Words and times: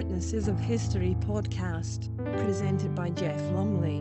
Witnesses 0.00 0.48
of 0.48 0.58
History 0.58 1.14
podcast, 1.26 2.08
presented 2.42 2.94
by 2.94 3.10
Jeff 3.10 3.38
Lumley. 3.52 3.98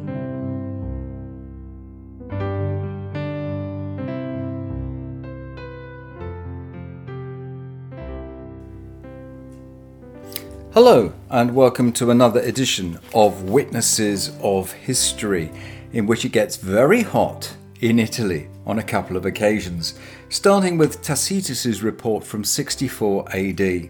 Hello, 10.73 11.11
and 11.29 11.53
welcome 11.53 11.91
to 11.91 12.11
another 12.11 12.39
edition 12.39 12.97
of 13.13 13.49
Witnesses 13.49 14.31
of 14.41 14.71
History, 14.71 15.51
in 15.91 16.07
which 16.07 16.23
it 16.23 16.31
gets 16.31 16.55
very 16.55 17.01
hot 17.01 17.57
in 17.81 17.99
Italy 17.99 18.47
on 18.65 18.79
a 18.79 18.83
couple 18.83 19.17
of 19.17 19.25
occasions, 19.25 19.99
starting 20.29 20.77
with 20.77 21.01
Tacitus's 21.01 21.83
report 21.83 22.23
from 22.23 22.45
64 22.45 23.25
AD. 23.35 23.89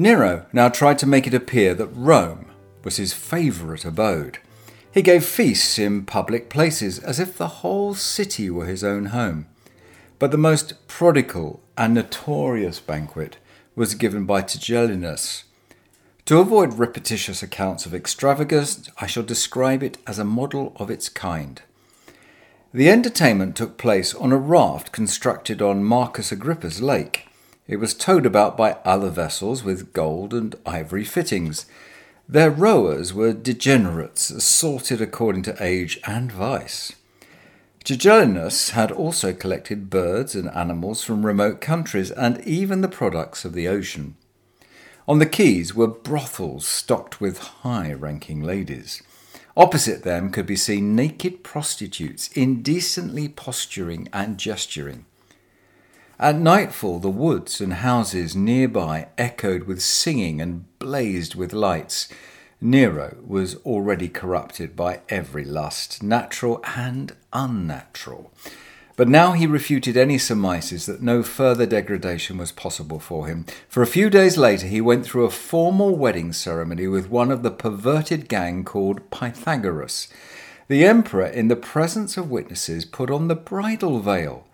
Nero 0.00 0.46
now 0.50 0.70
tried 0.70 0.98
to 1.00 1.06
make 1.06 1.26
it 1.26 1.34
appear 1.34 1.74
that 1.74 1.88
Rome 1.88 2.46
was 2.84 2.96
his 2.96 3.12
favourite 3.12 3.84
abode. 3.84 4.38
He 4.90 5.02
gave 5.02 5.26
feasts 5.26 5.78
in 5.78 6.06
public 6.06 6.48
places 6.48 6.98
as 6.98 7.20
if 7.20 7.36
the 7.36 7.60
whole 7.60 7.92
city 7.92 8.48
were 8.48 8.64
his 8.64 8.82
own 8.82 9.06
home. 9.06 9.46
But 10.18 10.30
the 10.30 10.38
most 10.38 10.88
prodigal 10.88 11.60
and 11.76 11.92
notorious 11.92 12.80
banquet 12.80 13.36
was 13.76 13.94
given 13.94 14.24
by 14.24 14.40
Tigellinus. 14.40 15.42
To 16.24 16.38
avoid 16.38 16.78
repetitious 16.78 17.42
accounts 17.42 17.84
of 17.84 17.94
extravagance, 17.94 18.88
I 19.02 19.06
shall 19.06 19.22
describe 19.22 19.82
it 19.82 19.98
as 20.06 20.18
a 20.18 20.24
model 20.24 20.72
of 20.76 20.90
its 20.90 21.10
kind. 21.10 21.60
The 22.72 22.88
entertainment 22.88 23.54
took 23.54 23.76
place 23.76 24.14
on 24.14 24.32
a 24.32 24.38
raft 24.38 24.92
constructed 24.92 25.60
on 25.60 25.84
Marcus 25.84 26.32
Agrippa's 26.32 26.80
lake. 26.80 27.26
It 27.70 27.78
was 27.78 27.94
towed 27.94 28.26
about 28.26 28.56
by 28.56 28.78
other 28.84 29.10
vessels 29.10 29.62
with 29.62 29.92
gold 29.92 30.34
and 30.34 30.56
ivory 30.66 31.04
fittings. 31.04 31.66
Their 32.28 32.50
rowers 32.50 33.14
were 33.14 33.32
degenerates, 33.32 34.28
assorted 34.28 35.00
according 35.00 35.44
to 35.44 35.56
age 35.60 36.00
and 36.04 36.32
vice. 36.32 36.96
Tigellinus 37.84 38.70
had 38.70 38.90
also 38.90 39.32
collected 39.32 39.88
birds 39.88 40.34
and 40.34 40.50
animals 40.50 41.04
from 41.04 41.24
remote 41.24 41.60
countries 41.60 42.10
and 42.10 42.40
even 42.40 42.80
the 42.80 42.88
products 42.88 43.44
of 43.44 43.52
the 43.52 43.68
ocean. 43.68 44.16
On 45.06 45.20
the 45.20 45.26
quays 45.26 45.72
were 45.72 45.86
brothels 45.86 46.66
stocked 46.66 47.20
with 47.20 47.38
high 47.62 47.92
ranking 47.92 48.42
ladies. 48.42 49.00
Opposite 49.56 50.02
them 50.02 50.32
could 50.32 50.46
be 50.46 50.56
seen 50.56 50.96
naked 50.96 51.44
prostitutes 51.44 52.30
indecently 52.32 53.28
posturing 53.28 54.08
and 54.12 54.38
gesturing. 54.38 55.06
At 56.20 56.38
nightfall, 56.38 56.98
the 56.98 57.08
woods 57.08 57.62
and 57.62 57.72
houses 57.72 58.36
nearby 58.36 59.08
echoed 59.16 59.62
with 59.62 59.80
singing 59.80 60.38
and 60.38 60.66
blazed 60.78 61.34
with 61.34 61.54
lights. 61.54 62.08
Nero 62.60 63.16
was 63.26 63.54
already 63.64 64.06
corrupted 64.06 64.76
by 64.76 65.00
every 65.08 65.46
lust, 65.46 66.02
natural 66.02 66.62
and 66.76 67.16
unnatural. 67.32 68.30
But 68.96 69.08
now 69.08 69.32
he 69.32 69.46
refuted 69.46 69.96
any 69.96 70.18
surmises 70.18 70.84
that 70.84 71.00
no 71.00 71.22
further 71.22 71.64
degradation 71.64 72.36
was 72.36 72.52
possible 72.52 72.98
for 72.98 73.26
him. 73.26 73.46
For 73.66 73.82
a 73.82 73.86
few 73.86 74.10
days 74.10 74.36
later, 74.36 74.66
he 74.66 74.82
went 74.82 75.06
through 75.06 75.24
a 75.24 75.30
formal 75.30 75.96
wedding 75.96 76.34
ceremony 76.34 76.86
with 76.86 77.08
one 77.08 77.30
of 77.30 77.42
the 77.42 77.50
perverted 77.50 78.28
gang 78.28 78.62
called 78.62 79.10
Pythagoras. 79.10 80.08
The 80.68 80.84
emperor, 80.84 81.24
in 81.24 81.48
the 81.48 81.56
presence 81.56 82.18
of 82.18 82.30
witnesses, 82.30 82.84
put 82.84 83.10
on 83.10 83.28
the 83.28 83.34
bridal 83.34 84.00
veil. 84.00 84.44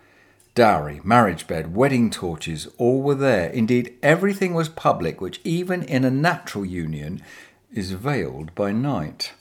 Dowry, 0.57 1.01
marriage 1.03 1.45
bed, 1.45 1.75
wedding 1.75 2.09
torches, 2.09 2.67
all 2.79 3.03
were 3.03 3.13
there. 3.13 3.47
Indeed, 3.47 3.93
everything 4.01 4.55
was 4.55 4.69
public, 4.69 5.21
which, 5.21 5.39
even 5.43 5.83
in 5.83 6.03
a 6.03 6.09
natural 6.09 6.65
union, 6.65 7.21
is 7.71 7.91
veiled 7.91 8.55
by 8.55 8.71
night. 8.71 9.33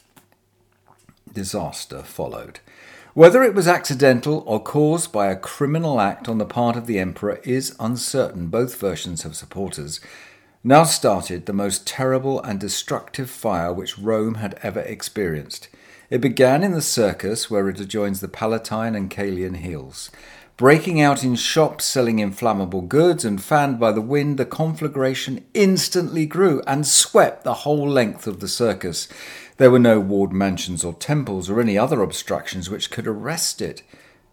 Disaster 1.32 2.03
followed. 2.03 2.60
Whether 3.15 3.43
it 3.43 3.54
was 3.54 3.66
accidental 3.66 4.44
or 4.47 4.62
caused 4.62 5.10
by 5.10 5.28
a 5.28 5.37
criminal 5.37 6.03
act 6.03 6.28
on 6.28 6.37
the 6.37 6.44
part 6.44 6.77
of 6.77 6.87
the 6.87 6.99
emperor 6.99 7.41
is 7.44 7.75
uncertain. 7.81 8.48
Both 8.48 8.78
versions 8.78 9.22
have 9.22 9.37
supporters. 9.37 10.00
Now 10.62 10.84
started 10.84 11.47
the 11.47 11.54
most 11.54 11.87
terrible 11.87 12.43
and 12.43 12.60
destructive 12.60 13.31
fire 13.31 13.72
which 13.72 13.98
Rome 13.98 14.34
had 14.34 14.59
ever 14.62 14.81
experienced. 14.81 15.71
It 16.10 16.21
began 16.21 16.62
in 16.62 16.72
the 16.72 16.83
circus 16.83 17.50
where 17.50 17.71
it 17.71 17.81
adjoins 17.81 18.21
the 18.21 18.28
Palatine 18.28 18.94
and 18.94 19.10
Caelian 19.10 19.56
hills. 19.56 20.10
Breaking 20.56 21.03
out 21.03 21.22
in 21.22 21.34
shops 21.34 21.84
selling 21.84 22.19
inflammable 22.19 22.81
goods 22.81 23.27
and 23.27 23.43
fanned 23.43 23.78
by 23.78 23.93
the 23.93 24.00
wind, 24.00 24.39
the 24.39 24.47
conflagration 24.47 25.44
instantly 25.53 26.25
grew 26.25 26.62
and 26.67 26.87
swept 26.87 27.44
the 27.44 27.53
whole 27.53 27.87
length 27.87 28.27
of 28.27 28.41
the 28.41 28.49
circus. 28.49 29.06
There 29.59 29.71
were 29.71 29.78
no 29.78 30.00
walled 30.00 30.33
mansions 30.33 30.83
or 30.83 30.95
temples 30.95 31.50
or 31.50 31.61
any 31.61 31.77
other 31.77 32.00
obstructions 32.00 32.71
which 32.71 32.91
could 32.91 33.06
arrest 33.06 33.61
it. 33.61 33.83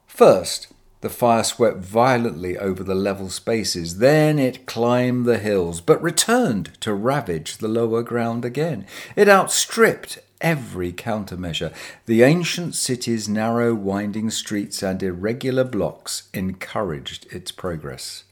First, 0.07 0.67
the 1.01 1.09
fire 1.09 1.43
swept 1.43 1.79
violently 1.79 2.57
over 2.57 2.85
the 2.85 2.95
level 2.95 3.29
spaces, 3.29 3.97
then 3.97 4.39
it 4.39 4.65
climbed 4.65 5.25
the 5.25 5.39
hills, 5.39 5.81
but 5.81 6.01
returned 6.01 6.71
to 6.79 6.93
ravage 6.93 7.57
the 7.57 7.67
lower 7.67 8.01
ground 8.01 8.45
again. 8.45 8.85
It 9.17 9.27
outstripped 9.27 10.19
every 10.43 10.93
countermeasure. 10.93 11.73
The 12.05 12.21
ancient 12.21 12.75
city's 12.75 13.27
narrow, 13.27 13.73
winding 13.73 14.29
streets 14.29 14.83
and 14.83 15.01
irregular 15.01 15.63
blocks 15.63 16.29
encouraged 16.33 17.33
its 17.33 17.51
progress. 17.51 18.25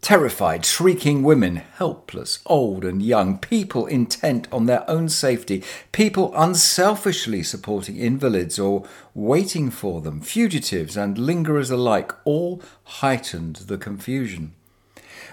Terrified, 0.00 0.64
shrieking 0.66 1.22
women, 1.22 1.62
helpless, 1.76 2.40
old 2.46 2.84
and 2.84 3.00
young, 3.00 3.38
people 3.38 3.86
intent 3.86 4.48
on 4.50 4.66
their 4.66 4.88
own 4.90 5.08
safety, 5.08 5.62
people 5.92 6.32
unselfishly 6.34 7.44
supporting 7.44 7.98
invalids 7.98 8.58
or 8.58 8.84
waiting 9.14 9.70
for 9.70 10.00
them, 10.00 10.20
fugitives 10.20 10.96
and 10.96 11.16
lingerers 11.18 11.70
alike, 11.70 12.10
all 12.24 12.60
heightened 12.82 13.54
the 13.68 13.78
confusion. 13.78 14.54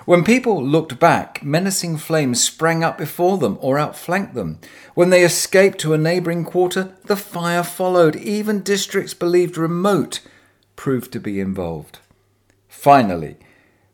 When 0.05 0.23
people 0.23 0.63
looked 0.63 1.00
back, 1.00 1.44
menacing 1.44 1.97
flames 1.97 2.44
sprang 2.44 2.83
up 2.83 2.97
before 2.97 3.38
them 3.38 3.57
or 3.61 3.77
outflanked 3.77 4.33
them. 4.33 4.59
When 4.95 5.09
they 5.09 5.23
escaped 5.23 5.79
to 5.79 5.94
a 5.94 5.97
neighbouring 5.97 6.45
quarter, 6.45 6.95
the 7.05 7.16
fire 7.16 7.63
followed. 7.63 8.16
Even 8.16 8.61
districts 8.61 9.13
believed 9.13 9.57
remote 9.57 10.22
proved 10.75 11.11
to 11.13 11.19
be 11.19 11.39
involved. 11.39 12.00
Finally, 12.67 13.38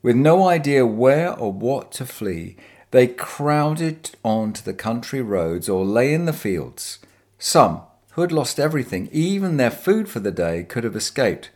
with 0.02 0.16
no 0.16 0.48
idea 0.48 0.86
where 0.86 1.34
or 1.34 1.52
what 1.52 1.92
to 1.94 2.06
flee, 2.06 2.56
they 2.92 3.08
crowded 3.08 4.12
onto 4.24 4.62
the 4.62 4.74
country 4.74 5.22
roads 5.22 5.68
or 5.68 5.84
lay 5.84 6.14
in 6.14 6.26
the 6.26 6.34
fields. 6.34 7.00
Some, 7.40 7.82
who 8.12 8.22
had 8.22 8.32
lost 8.32 8.60
everything, 8.60 9.10
even 9.12 9.58
their 9.58 9.72
food 9.72 10.08
for 10.08 10.20
the 10.20 10.32
day, 10.32 10.64
could 10.64 10.84
have 10.84 10.96
escaped, 10.96 11.50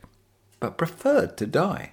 but 0.59 0.77
preferred 0.77 1.37
to 1.37 1.45
die. 1.45 1.91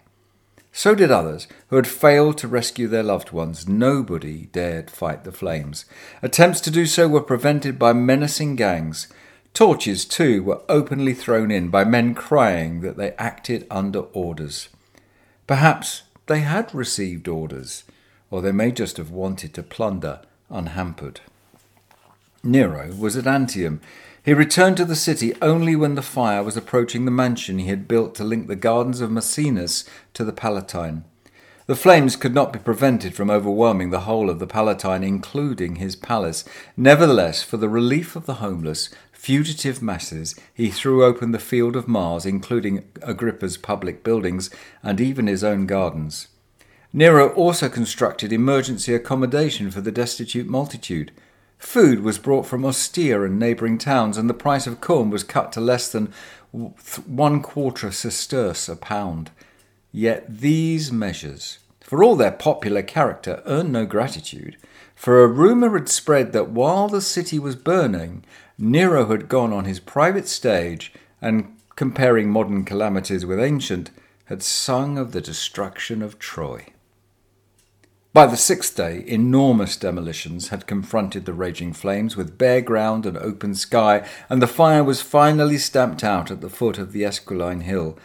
So 0.76 0.94
did 0.94 1.10
others 1.10 1.48
who 1.69 1.76
had 1.76 1.87
failed 1.87 2.37
to 2.37 2.47
rescue 2.47 2.87
their 2.87 3.03
loved 3.03 3.32
ones. 3.32 3.66
Nobody 3.66 4.50
dared 4.53 4.91
fight 4.91 5.25
the 5.25 5.32
flames. 5.32 5.87
Attempts 6.20 6.60
to 6.60 6.70
do 6.70 6.84
so 6.84 7.09
were 7.09 7.22
prevented 7.22 7.78
by 7.78 7.94
menacing 7.94 8.56
gangs. 8.56 9.09
Torches, 9.54 10.04
too, 10.04 10.42
were 10.42 10.60
openly 10.69 11.14
thrown 11.14 11.50
in 11.50 11.70
by 11.70 11.84
men 11.84 12.14
crying 12.14 12.82
that 12.82 12.98
they 12.98 13.12
acted 13.12 13.66
under 13.70 14.00
orders. 14.00 14.69
Perhaps 15.47 16.03
they 16.26 16.41
had 16.41 16.75
received 16.75 17.26
orders, 17.26 17.84
or 18.31 18.43
they 18.43 18.53
may 18.53 18.70
just 18.70 18.99
have 18.99 19.11
wanted 19.11 19.55
to 19.55 19.62
plunder 19.62 20.20
unhampered. 20.50 21.20
Nero 22.44 22.93
was 22.93 23.17
at 23.17 23.26
Antium. 23.26 23.81
He 24.26 24.34
returned 24.34 24.76
to 24.78 24.84
the 24.84 24.96
city 24.96 25.34
only 25.40 25.76
when 25.76 25.94
the 25.94 26.02
fire 26.02 26.43
was 26.43 26.56
approaching 26.56 27.05
the 27.05 27.12
mansion 27.12 27.61
he 27.61 27.69
had 27.69 27.87
built 27.87 28.17
to 28.17 28.25
link 28.25 28.49
the 28.49 28.56
gardens 28.56 29.00
of 29.00 29.08
Maecenas 29.08 29.88
to 30.14 30.25
the 30.25 30.32
Palatine. 30.32 31.05
The 31.67 31.76
flames 31.76 32.17
could 32.17 32.34
not 32.34 32.52
be 32.52 32.58
prevented 32.58 33.14
from 33.14 33.31
overwhelming 33.31 33.90
the 33.90 34.00
whole 34.00 34.28
of 34.28 34.40
the 34.40 34.46
Palatine, 34.49 35.05
including 35.05 35.76
his 35.76 35.94
palace. 35.94 36.44
Nevertheless, 36.76 37.44
for 37.44 37.56
the 37.56 37.69
relief 37.69 38.17
of 38.17 38.26
the 38.26 38.43
homeless, 38.43 38.90
fugitive 39.12 39.81
masses, 39.81 40.34
he 40.52 40.70
threw 40.70 41.05
open 41.05 41.31
the 41.31 41.38
Field 41.38 41.76
of 41.76 41.87
Mars, 41.87 42.26
including 42.26 42.82
Agrippa's 43.02 43.56
public 43.56 44.02
buildings 44.02 44.50
and 44.82 45.00
even 45.00 45.28
his 45.28 45.44
own 45.44 45.67
gardens. 45.67 46.26
Nero 46.93 47.28
also 47.34 47.69
constructed 47.69 48.32
emergency 48.32 48.93
accommodation 48.93 49.70
for 49.70 49.82
the 49.82 49.93
destitute 49.93 50.49
multitude. 50.49 51.12
Food 51.58 52.00
was 52.00 52.19
brought 52.19 52.47
from 52.47 52.64
Ostia 52.64 53.23
and 53.23 53.38
neighbouring 53.38 53.79
towns, 53.79 54.17
and 54.17 54.29
the 54.29 54.35
price 54.35 54.67
of 54.67 54.81
corn 54.81 55.11
was 55.11 55.25
cut 55.25 55.53
to 55.53 55.61
less 55.61 55.91
than 55.91 56.12
one 56.53 57.43
quarter 57.43 57.88
sesterce 57.88 58.69
a 58.69 58.76
pound. 58.76 59.31
Yet 59.93 60.41
these 60.41 60.93
measures, 60.93 61.58
for 61.81 62.03
all 62.03 62.17
their 62.17 62.32
popular 62.32 62.82
character, 62.82 63.43
earned 63.47 63.73
no 63.73 63.87
gratitude, 63.87 64.56
for 64.94 65.23
a 65.23 65.29
rumour 65.29 65.79
had 65.79 65.88
spread 65.88 66.32
that 66.32 66.50
while 66.50 66.88
the 66.88 67.00
city 67.00 67.38
was 67.38 67.56
burning, 67.56 68.25
Nero 68.59 69.06
had 69.06 69.29
gone 69.29 69.52
on 69.52 69.67
his 69.67 69.81
private 69.81 70.29
stage 70.29 70.93
and, 71.20 71.55
comparing 71.76 72.31
modern 72.31 72.64
calamities 72.64 73.26
with 73.26 73.38
ancient, 73.38 73.91
had 74.26 74.43
sung 74.43 74.99
of 74.99 75.12
the 75.12 75.20
destruction 75.20 76.02
of 76.02 76.19
Troy. 76.19 76.67
By 78.16 78.24
the 78.24 78.38
sixth 78.38 78.74
day, 78.74 79.04
enormous 79.06 79.76
demolitions 79.76 80.48
had 80.48 80.66
confronted 80.66 81.26
the 81.26 81.34
raging 81.34 81.74
flames 81.74 82.16
with 82.16 82.38
bare 82.38 82.62
ground 82.62 83.04
and 83.04 83.18
open 83.18 83.54
sky, 83.54 84.08
and 84.30 84.40
the 84.40 84.46
fire 84.46 84.82
was 84.82 85.02
finally 85.02 85.58
stamped 85.58 86.02
out 86.02 86.30
at 86.30 86.40
the 86.40 86.48
foot 86.48 86.78
of 86.78 86.92
the 86.92 87.04
Esquiline 87.04 87.60
Hill. 87.60 87.98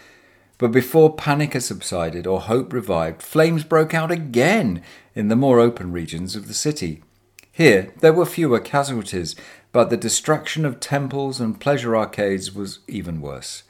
But 0.57 0.73
before 0.73 1.15
panic 1.15 1.53
had 1.53 1.63
subsided 1.63 2.27
or 2.27 2.41
hope 2.41 2.73
revived, 2.73 3.21
flames 3.21 3.63
broke 3.63 3.93
out 3.93 4.11
again 4.11 4.83
in 5.15 5.29
the 5.29 5.37
more 5.37 5.61
open 5.61 5.93
regions 5.93 6.35
of 6.35 6.49
the 6.49 6.53
city. 6.53 7.01
Here 7.49 7.93
there 8.01 8.11
were 8.11 8.25
fewer 8.25 8.59
casualties, 8.59 9.37
but 9.71 9.89
the 9.89 9.95
destruction 9.95 10.65
of 10.65 10.81
temples 10.81 11.39
and 11.39 11.57
pleasure 11.57 11.95
arcades 11.95 12.53
was 12.53 12.79
even 12.85 13.21
worse. 13.21 13.63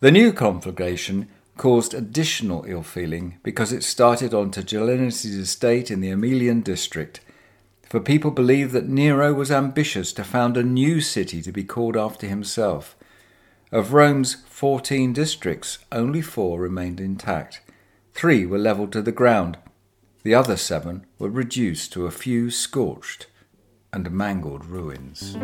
The 0.00 0.10
new 0.10 0.32
conflagration 0.32 1.28
caused 1.56 1.94
additional 1.94 2.64
ill 2.68 2.82
feeling 2.82 3.38
because 3.42 3.72
it 3.72 3.82
started 3.82 4.34
on 4.34 4.50
Tigellinus' 4.50 5.24
estate 5.24 5.90
in 5.90 6.00
the 6.00 6.10
Emilian 6.10 6.60
district. 6.60 7.20
For 7.88 8.00
people 8.00 8.30
believed 8.30 8.72
that 8.72 8.88
Nero 8.88 9.32
was 9.32 9.50
ambitious 9.50 10.12
to 10.14 10.24
found 10.24 10.56
a 10.56 10.62
new 10.62 11.00
city 11.00 11.40
to 11.42 11.52
be 11.52 11.64
called 11.64 11.96
after 11.96 12.26
himself. 12.26 12.96
Of 13.72 13.92
Rome's 13.92 14.34
14 14.48 15.12
districts, 15.12 15.78
only 15.92 16.20
four 16.20 16.60
remained 16.60 17.00
intact. 17.00 17.60
Three 18.12 18.44
were 18.46 18.58
levelled 18.58 18.92
to 18.92 19.02
the 19.02 19.12
ground. 19.12 19.58
The 20.24 20.34
other 20.34 20.56
seven 20.56 21.06
were 21.18 21.30
reduced 21.30 21.92
to 21.92 22.06
a 22.06 22.10
few 22.10 22.50
scorched 22.50 23.26
and 23.92 24.10
mangled 24.10 24.64
ruins. 24.64 25.36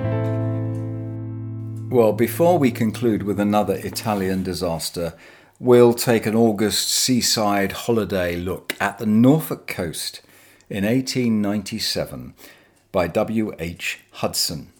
Well, 1.92 2.12
before 2.12 2.58
we 2.58 2.70
conclude 2.70 3.22
with 3.22 3.38
another 3.38 3.74
Italian 3.74 4.42
disaster, 4.42 5.14
we'll 5.62 5.94
take 5.94 6.26
an 6.26 6.34
August 6.34 6.88
seaside 6.88 7.70
holiday 7.70 8.34
look 8.34 8.74
at 8.80 8.98
the 8.98 9.06
Norfolk 9.06 9.68
coast 9.68 10.20
in 10.68 10.84
1897 10.84 12.34
by 12.90 13.06
W. 13.06 13.52
H. 13.60 14.00
Hudson. 14.10 14.72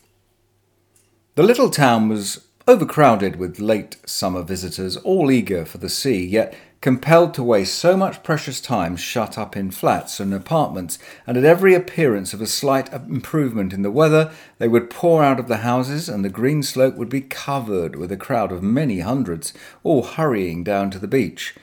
The 1.37 1.45
little 1.45 1.71
town 1.71 2.09
was 2.09 2.49
overcrowded 2.67 3.37
with 3.37 3.61
late 3.61 3.97
summer 4.07 4.43
visitors, 4.43 4.97
all 4.97 5.31
eager 5.31 5.65
for 5.65 5.79
the 5.79 5.89
sea, 5.89 6.27
yet 6.27 6.53
compelled 6.83 7.33
to 7.33 7.45
waste 7.45 7.75
so 7.77 7.97
much 7.97 8.25
precious 8.25 8.61
time 8.61 8.97
shut 8.97 9.39
up 9.39 9.57
in 9.57 9.71
flats 9.71 10.19
and 10.19 10.35
apartments, 10.35 10.99
and 11.29 11.39
at 11.39 11.45
every 11.45 11.75
appearance 11.75 12.35
of 12.35 12.41
a 12.43 12.47
slight 12.47 12.93
improvement 12.93 13.73
in 13.73 13.83
the 13.83 13.91
weather, 13.91 14.33
they 14.59 14.67
would 14.67 14.91
pour 14.91 15.23
out 15.23 15.39
of 15.39 15.47
the 15.47 15.59
houses, 15.59 16.09
and 16.09 16.25
the 16.25 16.29
green 16.29 16.61
slope 16.61 16.97
would 16.97 17.09
be 17.09 17.21
covered 17.21 17.95
with 17.95 18.11
a 18.11 18.17
crowd 18.17 18.51
of 18.51 18.65
many 18.65 18.99
hundreds, 18.99 19.55
all 19.85 20.03
hurrying 20.03 20.65
down 20.65 20.91
to 20.91 20.99
the 20.99 21.07
beach. 21.07 21.55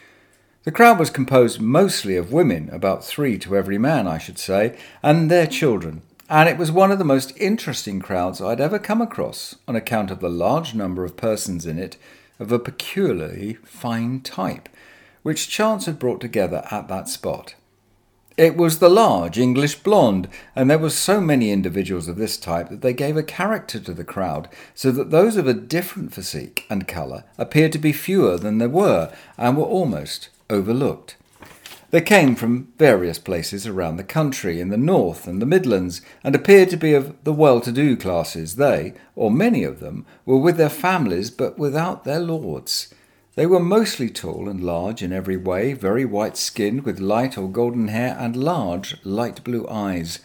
The 0.63 0.71
crowd 0.71 0.97
was 0.97 1.09
composed 1.09 1.59
mostly 1.59 2.15
of 2.15 2.31
women, 2.31 2.69
about 2.71 3.03
three 3.03 3.37
to 3.39 3.57
every 3.57 3.77
man, 3.77 4.07
I 4.07 4.19
should 4.19 4.39
say, 4.39 4.77
and 5.03 5.29
their 5.29 5.47
children, 5.47 6.01
and 6.29 6.47
it 6.47 6.57
was 6.57 6.71
one 6.71 6.91
of 6.91 6.97
the 6.97 7.03
most 7.03 7.33
interesting 7.37 7.99
crowds 7.99 8.39
I'd 8.39 8.61
ever 8.61 8.79
come 8.79 9.01
across 9.01 9.55
on 9.67 9.75
account 9.75 10.11
of 10.11 10.21
the 10.21 10.29
large 10.29 10.73
number 10.73 11.03
of 11.03 11.17
persons 11.17 11.65
in 11.65 11.77
it 11.77 11.97
of 12.39 12.53
a 12.53 12.59
peculiarly 12.59 13.55
fine 13.65 14.21
type 14.21 14.69
which 15.23 15.49
chance 15.49 15.85
had 15.85 15.99
brought 15.99 16.21
together 16.21 16.65
at 16.71 16.87
that 16.87 17.07
spot. 17.07 17.55
It 18.39 18.55
was 18.55 18.79
the 18.79 18.87
large 18.87 19.37
English 19.37 19.83
blonde, 19.83 20.29
and 20.55 20.69
there 20.69 20.77
were 20.77 20.89
so 20.89 21.19
many 21.19 21.51
individuals 21.51 22.07
of 22.07 22.15
this 22.15 22.37
type 22.37 22.69
that 22.69 22.81
they 22.81 22.93
gave 22.93 23.17
a 23.17 23.23
character 23.23 23.81
to 23.81 23.93
the 23.93 24.05
crowd, 24.05 24.47
so 24.73 24.91
that 24.91 25.11
those 25.11 25.35
of 25.35 25.45
a 25.45 25.53
different 25.53 26.13
physique 26.13 26.65
and 26.69 26.87
colour 26.87 27.25
appeared 27.37 27.73
to 27.73 27.77
be 27.79 27.91
fewer 27.91 28.37
than 28.37 28.57
there 28.57 28.69
were, 28.69 29.11
and 29.37 29.57
were 29.57 29.65
almost 29.65 30.29
overlooked. 30.49 31.17
They 31.91 31.99
came 31.99 32.35
from 32.35 32.71
various 32.77 33.19
places 33.19 33.67
around 33.67 33.97
the 33.97 34.05
country, 34.05 34.61
in 34.61 34.69
the 34.69 34.77
north 34.77 35.27
and 35.27 35.41
the 35.41 35.45
Midlands, 35.45 36.01
and 36.23 36.33
appeared 36.33 36.69
to 36.69 36.77
be 36.77 36.93
of 36.93 37.21
the 37.25 37.33
well 37.33 37.59
to 37.59 37.73
do 37.73 37.97
classes. 37.97 38.55
They, 38.55 38.93
or 39.15 39.31
many 39.31 39.65
of 39.65 39.81
them, 39.81 40.05
were 40.25 40.37
with 40.37 40.55
their 40.55 40.69
families 40.69 41.29
but 41.29 41.57
without 41.57 42.05
their 42.05 42.19
lords. 42.19 42.93
They 43.39 43.45
were 43.45 43.61
mostly 43.61 44.09
tall 44.09 44.49
and 44.49 44.61
large 44.61 45.01
in 45.01 45.13
every 45.13 45.37
way, 45.37 45.71
very 45.71 46.03
white 46.03 46.35
skinned, 46.35 46.83
with 46.83 46.99
light 46.99 47.37
or 47.37 47.49
golden 47.49 47.87
hair 47.87 48.17
and 48.19 48.35
large, 48.35 48.97
light 49.05 49.45
blue 49.45 49.65
eyes. 49.69 50.19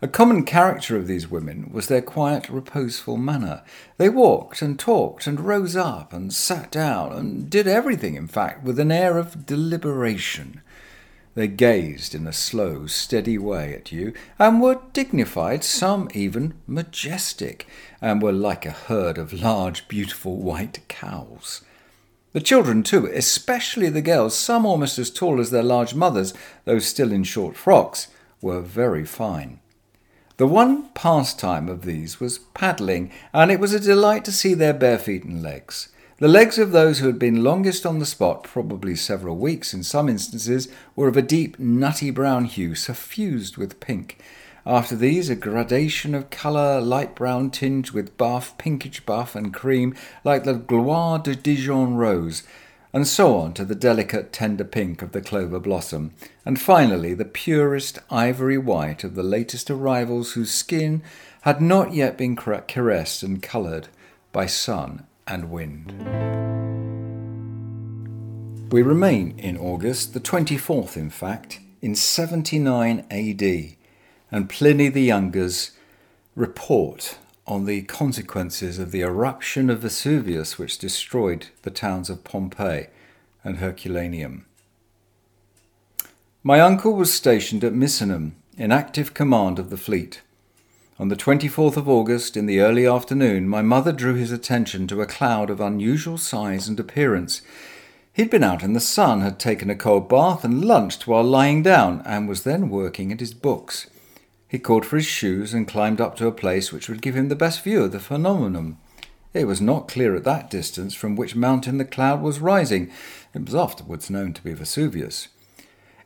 A 0.00 0.06
common 0.06 0.44
character 0.44 0.96
of 0.96 1.08
these 1.08 1.28
women 1.28 1.70
was 1.72 1.88
their 1.88 2.02
quiet, 2.02 2.48
reposeful 2.48 3.16
manner. 3.16 3.64
They 3.96 4.08
walked 4.08 4.62
and 4.62 4.78
talked 4.78 5.26
and 5.26 5.40
rose 5.40 5.74
up 5.74 6.12
and 6.12 6.32
sat 6.32 6.70
down 6.70 7.12
and 7.12 7.50
did 7.50 7.66
everything, 7.66 8.14
in 8.14 8.28
fact, 8.28 8.62
with 8.62 8.78
an 8.78 8.92
air 8.92 9.18
of 9.18 9.44
deliberation. 9.44 10.60
They 11.34 11.48
gazed 11.48 12.14
in 12.14 12.28
a 12.28 12.32
slow, 12.32 12.86
steady 12.86 13.38
way 13.38 13.74
at 13.74 13.90
you, 13.90 14.12
and 14.38 14.62
were 14.62 14.82
dignified, 14.92 15.64
some 15.64 16.08
even 16.14 16.54
majestic, 16.68 17.66
and 18.00 18.22
were 18.22 18.30
like 18.30 18.64
a 18.64 18.70
herd 18.70 19.18
of 19.18 19.32
large, 19.32 19.88
beautiful 19.88 20.36
white 20.36 20.86
cows. 20.86 21.62
The 22.36 22.42
children, 22.42 22.82
too, 22.82 23.06
especially 23.06 23.88
the 23.88 24.02
girls, 24.02 24.36
some 24.36 24.66
almost 24.66 24.98
as 24.98 25.08
tall 25.08 25.40
as 25.40 25.50
their 25.50 25.62
large 25.62 25.94
mothers, 25.94 26.34
though 26.66 26.78
still 26.78 27.10
in 27.10 27.24
short 27.24 27.56
frocks, 27.56 28.08
were 28.42 28.60
very 28.60 29.06
fine. 29.06 29.60
The 30.36 30.46
one 30.46 30.90
pastime 30.90 31.66
of 31.70 31.86
these 31.86 32.20
was 32.20 32.40
paddling, 32.52 33.10
and 33.32 33.50
it 33.50 33.58
was 33.58 33.72
a 33.72 33.80
delight 33.80 34.22
to 34.26 34.32
see 34.32 34.52
their 34.52 34.74
bare 34.74 34.98
feet 34.98 35.24
and 35.24 35.42
legs. 35.42 35.88
The 36.18 36.28
legs 36.28 36.58
of 36.58 36.72
those 36.72 36.98
who 36.98 37.06
had 37.06 37.18
been 37.18 37.42
longest 37.42 37.86
on 37.86 38.00
the 38.00 38.04
spot, 38.04 38.42
probably 38.42 38.96
several 38.96 39.38
weeks 39.38 39.72
in 39.72 39.82
some 39.82 40.06
instances, 40.06 40.68
were 40.94 41.08
of 41.08 41.16
a 41.16 41.22
deep 41.22 41.58
nutty 41.58 42.10
brown 42.10 42.44
hue 42.44 42.74
suffused 42.74 43.56
with 43.56 43.80
pink, 43.80 44.18
after 44.66 44.96
these, 44.96 45.30
a 45.30 45.36
gradation 45.36 46.12
of 46.12 46.28
colour, 46.30 46.80
light 46.80 47.14
brown 47.14 47.50
tinged 47.50 47.92
with 47.92 48.16
buff, 48.16 48.58
pinkish 48.58 48.98
buff, 49.06 49.36
and 49.36 49.54
cream, 49.54 49.94
like 50.24 50.42
the 50.42 50.54
Gloire 50.54 51.20
de 51.20 51.36
Dijon 51.36 51.94
rose, 51.94 52.42
and 52.92 53.06
so 53.06 53.36
on 53.36 53.54
to 53.54 53.64
the 53.64 53.76
delicate 53.76 54.32
tender 54.32 54.64
pink 54.64 55.02
of 55.02 55.12
the 55.12 55.20
clover 55.20 55.60
blossom, 55.60 56.12
and 56.44 56.60
finally 56.60 57.14
the 57.14 57.24
purest 57.24 58.00
ivory 58.10 58.58
white 58.58 59.04
of 59.04 59.14
the 59.14 59.22
latest 59.22 59.70
arrivals 59.70 60.32
whose 60.32 60.50
skin 60.50 61.00
had 61.42 61.62
not 61.62 61.94
yet 61.94 62.18
been 62.18 62.34
caressed 62.34 63.22
and 63.22 63.40
coloured 63.40 63.86
by 64.32 64.46
sun 64.46 65.06
and 65.28 65.48
wind. 65.48 65.92
We 68.72 68.82
remain 68.82 69.38
in 69.38 69.56
August, 69.56 70.12
the 70.12 70.18
24th 70.18 70.96
in 70.96 71.10
fact, 71.10 71.60
in 71.80 71.94
79 71.94 73.06
AD 73.12 73.75
and 74.36 74.50
Pliny 74.50 74.90
the 74.90 75.00
Younger's 75.00 75.70
report 76.34 77.16
on 77.46 77.64
the 77.64 77.80
consequences 77.84 78.78
of 78.78 78.90
the 78.90 79.00
eruption 79.00 79.70
of 79.70 79.78
Vesuvius, 79.78 80.58
which 80.58 80.76
destroyed 80.76 81.46
the 81.62 81.70
towns 81.70 82.10
of 82.10 82.22
Pompeii 82.22 82.88
and 83.42 83.56
Herculaneum. 83.56 84.44
My 86.42 86.60
uncle 86.60 86.92
was 86.92 87.14
stationed 87.14 87.64
at 87.64 87.72
Misenum 87.72 88.32
in 88.58 88.72
active 88.72 89.14
command 89.14 89.58
of 89.58 89.70
the 89.70 89.78
fleet. 89.78 90.20
On 90.98 91.08
the 91.08 91.16
24th 91.16 91.78
of 91.78 91.88
August, 91.88 92.36
in 92.36 92.44
the 92.44 92.60
early 92.60 92.86
afternoon, 92.86 93.48
my 93.48 93.62
mother 93.62 93.90
drew 93.90 94.16
his 94.16 94.32
attention 94.32 94.86
to 94.88 95.00
a 95.00 95.06
cloud 95.06 95.48
of 95.48 95.62
unusual 95.62 96.18
size 96.18 96.68
and 96.68 96.78
appearance. 96.78 97.40
He'd 98.12 98.28
been 98.28 98.44
out 98.44 98.62
in 98.62 98.74
the 98.74 98.80
sun, 98.80 99.22
had 99.22 99.38
taken 99.38 99.70
a 99.70 99.74
cold 99.74 100.10
bath, 100.10 100.44
and 100.44 100.62
lunched 100.62 101.06
while 101.06 101.24
lying 101.24 101.62
down, 101.62 102.02
and 102.04 102.28
was 102.28 102.42
then 102.42 102.68
working 102.68 103.10
at 103.12 103.20
his 103.20 103.32
books. 103.32 103.86
He 104.48 104.58
called 104.58 104.86
for 104.86 104.96
his 104.96 105.06
shoes 105.06 105.52
and 105.52 105.66
climbed 105.66 106.00
up 106.00 106.16
to 106.16 106.26
a 106.26 106.32
place 106.32 106.72
which 106.72 106.88
would 106.88 107.02
give 107.02 107.16
him 107.16 107.28
the 107.28 107.34
best 107.34 107.62
view 107.62 107.84
of 107.84 107.92
the 107.92 108.00
phenomenon. 108.00 108.78
It 109.34 109.46
was 109.46 109.60
not 109.60 109.88
clear 109.88 110.14
at 110.14 110.24
that 110.24 110.48
distance 110.50 110.94
from 110.94 111.16
which 111.16 111.34
mountain 111.34 111.78
the 111.78 111.84
cloud 111.84 112.22
was 112.22 112.38
rising. 112.38 112.90
It 113.34 113.44
was 113.44 113.54
afterwards 113.54 114.08
known 114.08 114.32
to 114.32 114.42
be 114.42 114.54
Vesuvius. 114.54 115.28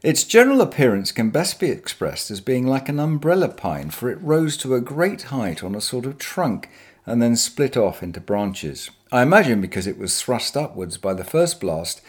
Its 0.02 0.24
general 0.24 0.62
appearance 0.62 1.12
can 1.12 1.28
best 1.28 1.60
be 1.60 1.68
expressed 1.68 2.30
as 2.30 2.40
being 2.40 2.66
like 2.66 2.88
an 2.88 2.98
umbrella 2.98 3.48
pine, 3.48 3.90
for 3.90 4.10
it 4.10 4.18
rose 4.22 4.56
to 4.56 4.74
a 4.74 4.80
great 4.80 5.22
height 5.24 5.62
on 5.62 5.74
a 5.74 5.80
sort 5.80 6.06
of 6.06 6.16
trunk 6.16 6.70
and 7.04 7.20
then 7.20 7.36
split 7.36 7.76
off 7.76 8.02
into 8.02 8.20
branches. 8.20 8.90
I 9.12 9.22
imagine 9.22 9.60
because 9.60 9.86
it 9.86 9.98
was 9.98 10.20
thrust 10.20 10.56
upwards 10.56 10.96
by 10.96 11.12
the 11.12 11.24
first 11.24 11.60
blast 11.60 12.00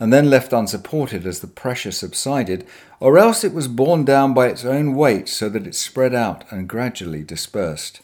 and 0.00 0.12
then 0.12 0.30
left 0.30 0.52
unsupported 0.54 1.26
as 1.26 1.40
the 1.40 1.46
pressure 1.46 1.92
subsided, 1.92 2.66
or 2.98 3.18
else 3.18 3.44
it 3.44 3.52
was 3.52 3.68
borne 3.68 4.04
down 4.04 4.32
by 4.32 4.48
its 4.48 4.64
own 4.64 4.94
weight 4.94 5.28
so 5.28 5.48
that 5.50 5.66
it 5.66 5.74
spread 5.74 6.14
out 6.14 6.42
and 6.50 6.66
gradually 6.68 7.22
dispersed. 7.22 8.00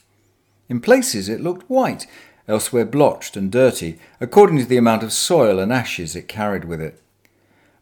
In 0.68 0.80
places 0.80 1.30
it 1.30 1.40
looked 1.40 1.68
white, 1.70 2.06
elsewhere 2.46 2.84
blotched 2.84 3.36
and 3.36 3.50
dirty, 3.50 3.98
according 4.20 4.58
to 4.58 4.66
the 4.66 4.76
amount 4.76 5.02
of 5.02 5.12
soil 5.12 5.58
and 5.58 5.72
ashes 5.72 6.14
it 6.14 6.28
carried 6.28 6.66
with 6.66 6.82
it. 6.82 7.00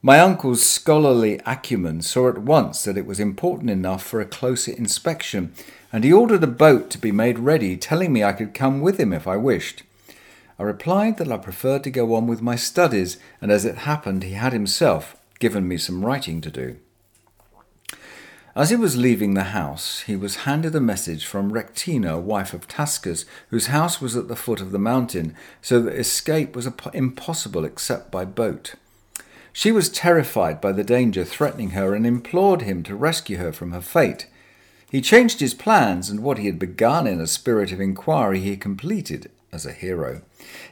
My 0.01 0.21
uncle's 0.21 0.65
scholarly 0.65 1.41
acumen 1.47 2.03
saw 2.03 2.29
at 2.29 2.39
once 2.39 2.85
that 2.85 2.99
it 2.99 3.07
was 3.07 3.19
important 3.19 3.71
enough 3.71 4.05
for 4.05 4.21
a 4.21 4.27
closer 4.27 4.73
inspection, 4.73 5.53
and 5.93 6.05
he 6.05 6.13
ordered 6.13 6.45
a 6.45 6.47
boat 6.47 6.91
to 6.91 6.99
be 6.99 7.11
made 7.11 7.39
ready, 7.39 7.77
telling 7.77 8.13
me 8.13 8.23
I 8.23 8.35
could 8.35 8.55
come 8.55 8.81
with 8.81 9.01
him 9.01 9.13
if 9.13 9.27
I 9.27 9.37
wished. 9.37 9.83
I 10.59 10.63
replied 10.63 11.19
that 11.19 11.33
I 11.33 11.37
preferred 11.37 11.83
to 11.85 11.91
go 11.91 12.15
on 12.15 12.27
with 12.27 12.41
my 12.41 12.55
studies, 12.55 13.19
and 13.41 13.51
as 13.51 13.65
it 13.65 13.79
happened, 13.79 14.23
he 14.23 14.33
had 14.33 14.53
himself 14.53 15.17
given 15.41 15.67
me 15.67 15.77
some 15.77 16.05
writing 16.05 16.41
to 16.43 16.51
do. 16.51 16.77
As 18.57 18.71
he 18.71 18.77
was 18.77 18.97
leaving 18.97 19.35
the 19.35 19.45
house, 19.45 20.03
he 20.03 20.15
was 20.15 20.45
handed 20.47 20.77
a 20.77 20.81
message 20.81 21.27
from 21.27 21.53
Rectina, 21.53 22.17
wife 22.19 22.55
of 22.55 22.69
Tascus, 22.69 23.25
whose 23.49 23.67
house 23.67 24.01
was 24.01 24.15
at 24.15 24.29
the 24.29 24.37
foot 24.37 24.61
of 24.61 24.71
the 24.71 24.79
mountain, 24.79 25.35
so 25.61 25.81
that 25.83 25.99
escape 25.99 26.55
was 26.55 26.69
impossible 26.93 27.65
except 27.65 28.13
by 28.13 28.25
boat. 28.25 28.77
She 29.53 29.73
was 29.73 29.89
terrified 29.89 30.61
by 30.61 30.71
the 30.71 30.85
danger 30.85 31.25
threatening 31.25 31.71
her 31.71 31.95
and 31.95 32.07
implored 32.07 32.63
him 32.63 32.85
to 32.85 32.95
rescue 32.95 33.39
her 33.39 33.53
from 33.53 33.73
her 33.73 33.81
fate. 33.81 34.29
He 34.89 35.01
changed 35.01 35.41
his 35.41 35.55
plans, 35.55 36.09
and 36.09 36.23
what 36.23 36.39
he 36.39 36.47
had 36.47 36.59
begun 36.61 37.09
in 37.09 37.21
a 37.21 37.27
spirit 37.27 37.73
of 37.73 37.81
inquiry 37.81 38.39
he 38.39 38.57
completed 38.57 39.33
as 39.55 39.65
a 39.65 39.73
hero. 39.73 40.21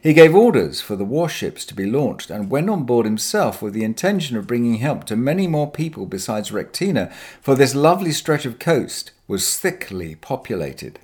He 0.03 0.13
gave 0.13 0.35
orders 0.35 0.81
for 0.81 0.97
the 0.97 1.05
warships 1.05 1.65
to 1.67 1.75
be 1.75 1.87
launched 1.87 2.29
and 2.29 2.51
went 2.51 2.69
on 2.69 2.83
board 2.83 3.07
himself 3.07 3.63
with 3.63 3.73
the 3.73 3.85
intention 3.85 4.37
of 4.37 4.47
bringing 4.47 4.75
help 4.75 5.05
to 5.05 5.17
many 5.17 5.47
more 5.47 5.71
people 5.71 6.05
besides 6.05 6.51
Rectina, 6.51 7.11
for 7.41 7.55
this 7.55 7.75
lovely 7.75 8.13
stretch 8.13 8.45
of 8.45 8.59
coast 8.59 9.13
was 9.29 9.57
thickly 9.57 10.17
populated. 10.17 10.99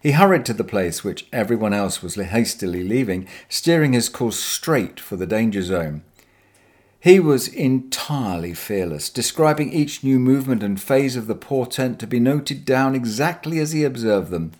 He 0.00 0.12
hurried 0.12 0.44
to 0.46 0.52
the 0.52 0.64
place 0.64 1.02
which 1.02 1.26
everyone 1.32 1.72
else 1.72 2.02
was 2.02 2.14
hastily 2.14 2.84
leaving, 2.84 3.26
steering 3.48 3.94
his 3.94 4.08
course 4.08 4.38
straight 4.38 5.00
for 5.00 5.16
the 5.16 5.26
danger 5.26 5.62
zone. 5.62 6.02
He 7.00 7.20
was 7.20 7.48
entirely 7.48 8.54
fearless, 8.54 9.10
describing 9.10 9.72
each 9.72 10.04
new 10.04 10.18
movement 10.18 10.62
and 10.62 10.80
phase 10.80 11.16
of 11.16 11.26
the 11.26 11.34
portent 11.34 11.98
to 11.98 12.06
be 12.06 12.20
noted 12.20 12.64
down 12.64 12.94
exactly 12.94 13.58
as 13.58 13.72
he 13.72 13.84
observed 13.84 14.30
them. 14.30 14.52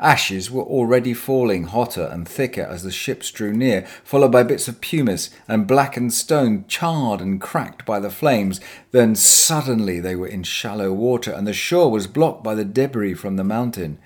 Ashes 0.00 0.50
were 0.50 0.62
already 0.62 1.14
falling 1.14 1.64
hotter 1.64 2.08
and 2.10 2.26
thicker 2.26 2.62
as 2.62 2.82
the 2.82 2.90
ships 2.90 3.30
drew 3.30 3.52
near, 3.52 3.86
followed 4.02 4.32
by 4.32 4.42
bits 4.42 4.66
of 4.66 4.80
pumice 4.80 5.30
and 5.46 5.66
blackened 5.66 6.12
stone 6.12 6.64
charred 6.66 7.20
and 7.20 7.40
cracked 7.40 7.84
by 7.86 8.00
the 8.00 8.10
flames. 8.10 8.60
Then 8.90 9.14
suddenly 9.14 10.00
they 10.00 10.16
were 10.16 10.26
in 10.26 10.42
shallow 10.42 10.92
water, 10.92 11.30
and 11.30 11.46
the 11.46 11.52
shore 11.52 11.90
was 11.90 12.06
blocked 12.06 12.42
by 12.42 12.54
the 12.54 12.64
debris 12.64 13.14
from 13.14 13.36
the 13.36 13.44
mountain. 13.44 13.98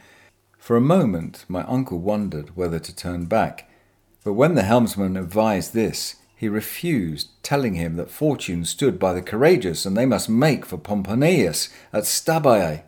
For 0.59 0.77
a 0.77 0.83
moment 0.83 1.47
my 1.49 1.63
uncle 1.65 1.99
wondered 1.99 2.55
whether 2.55 2.79
to 2.79 2.95
turn 2.95 3.25
back, 3.25 3.71
but 4.23 4.35
when 4.35 4.55
the 4.55 4.65
helmsman 4.65 5.17
advised 5.17 5.73
this, 5.73 6.17
he 6.37 6.49
refused, 6.49 7.31
telling 7.43 7.75
him 7.75 7.97
that 7.97 8.11
fortune 8.11 8.65
stood 8.65 8.99
by 8.99 9.13
the 9.13 9.23
courageous 9.23 9.87
and 9.87 9.97
they 9.97 10.07
must 10.07 10.29
make 10.29 10.67
for 10.67 10.77
Pomponius 10.77 11.69
at 11.93 12.05
Stabiae. 12.05 12.83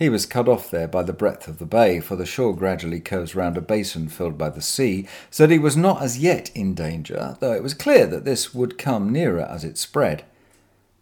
He 0.00 0.08
was 0.08 0.24
cut 0.24 0.48
off 0.48 0.70
there 0.70 0.88
by 0.88 1.02
the 1.02 1.12
breadth 1.12 1.46
of 1.46 1.58
the 1.58 1.66
bay, 1.66 2.00
for 2.00 2.16
the 2.16 2.24
shore 2.24 2.56
gradually 2.56 3.00
curves 3.00 3.34
round 3.34 3.58
a 3.58 3.60
basin 3.60 4.08
filled 4.08 4.38
by 4.38 4.48
the 4.48 4.62
sea, 4.62 5.06
so 5.30 5.46
that 5.46 5.52
he 5.52 5.58
was 5.58 5.76
not 5.76 6.00
as 6.00 6.18
yet 6.18 6.50
in 6.54 6.72
danger, 6.72 7.36
though 7.40 7.52
it 7.52 7.62
was 7.62 7.74
clear 7.74 8.06
that 8.06 8.24
this 8.24 8.54
would 8.54 8.78
come 8.78 9.12
nearer 9.12 9.42
as 9.42 9.62
it 9.62 9.76
spread. 9.76 10.24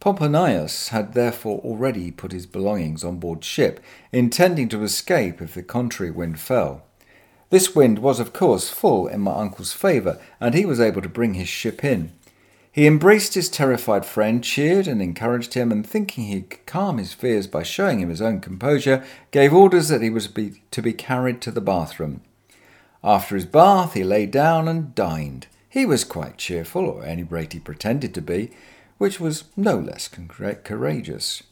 Pomponius 0.01 0.89
had 0.89 1.13
therefore 1.13 1.61
already 1.61 2.11
put 2.11 2.33
his 2.33 2.47
belongings 2.47 3.05
on 3.05 3.19
board 3.19 3.45
ship, 3.45 3.79
intending 4.11 4.69
to 4.71 4.83
escape 4.83 5.41
if 5.41 5.55
the 5.55 5.63
contrary 5.63 6.11
wind 6.11 6.41
fell. 6.41 6.83
This 7.51 7.77
wind 7.77 8.01
was, 8.01 8.19
of 8.19 8.33
course, 8.33 8.69
full 8.69 9.07
in 9.07 9.21
my 9.21 9.35
uncle's 9.35 9.73
favour, 9.73 10.21
and 10.41 10.57
he 10.57 10.67
was 10.67 10.81
able 10.81 11.03
to 11.03 11.09
bring 11.09 11.35
his 11.35 11.49
ship 11.49 11.85
in. 11.85 12.15
He 12.79 12.87
embraced 12.87 13.35
his 13.35 13.49
terrified 13.49 14.07
friend, 14.07 14.45
cheered 14.45 14.87
and 14.87 15.03
encouraged 15.03 15.55
him, 15.55 15.73
and 15.73 15.85
thinking 15.85 16.27
he 16.27 16.43
could 16.43 16.65
calm 16.65 16.99
his 16.99 17.13
fears 17.13 17.49
by 17.49 17.65
showing 17.65 17.99
him 17.99 18.09
his 18.09 18.23
own 18.23 18.39
composure, 18.39 19.03
gave 19.33 19.53
orders 19.53 19.89
that 19.89 20.01
he 20.01 20.11
was 20.11 20.29
be, 20.29 20.63
to 20.71 20.81
be 20.81 20.93
carried 20.93 21.41
to 21.41 21.51
the 21.51 21.61
bathroom. 21.61 22.21
After 23.03 23.35
his 23.35 23.47
bath, 23.47 23.95
he 23.95 24.05
lay 24.05 24.27
down 24.27 24.69
and 24.69 24.95
dined. 24.95 25.49
He 25.69 25.85
was 25.85 26.05
quite 26.05 26.39
cheerful, 26.39 26.85
or 26.85 27.03
at 27.03 27.09
any 27.09 27.25
rate 27.25 27.53
he 27.53 27.59
pretended 27.59 28.15
to 28.15 28.23
be, 28.23 28.53
which 28.97 29.19
was 29.19 29.43
no 29.57 29.77
less 29.77 30.07
courageous. 30.07 31.43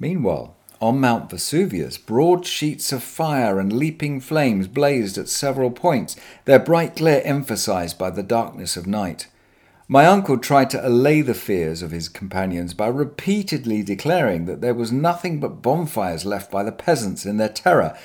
Meanwhile, 0.00 0.56
on 0.80 0.98
Mount 0.98 1.30
Vesuvius, 1.30 1.98
broad 1.98 2.44
sheets 2.44 2.90
of 2.90 3.04
fire 3.04 3.60
and 3.60 3.72
leaping 3.72 4.18
flames 4.20 4.66
blazed 4.66 5.18
at 5.18 5.28
several 5.28 5.70
points, 5.70 6.16
their 6.46 6.58
bright 6.58 6.96
glare 6.96 7.24
emphasized 7.24 7.96
by 7.96 8.10
the 8.10 8.24
darkness 8.24 8.76
of 8.76 8.88
night. 8.88 9.28
My 9.92 10.06
uncle 10.06 10.38
tried 10.38 10.70
to 10.70 10.86
allay 10.86 11.20
the 11.20 11.34
fears 11.34 11.82
of 11.82 11.90
his 11.90 12.08
companions 12.08 12.74
by 12.74 12.86
repeatedly 12.86 13.82
declaring 13.82 14.44
that 14.44 14.60
there 14.60 14.72
was 14.72 14.92
nothing 14.92 15.40
but 15.40 15.62
bonfires 15.62 16.24
left 16.24 16.48
by 16.48 16.62
the 16.62 16.70
peasants 16.70 17.26
in 17.26 17.38
their 17.38 17.48
terror, 17.48 17.98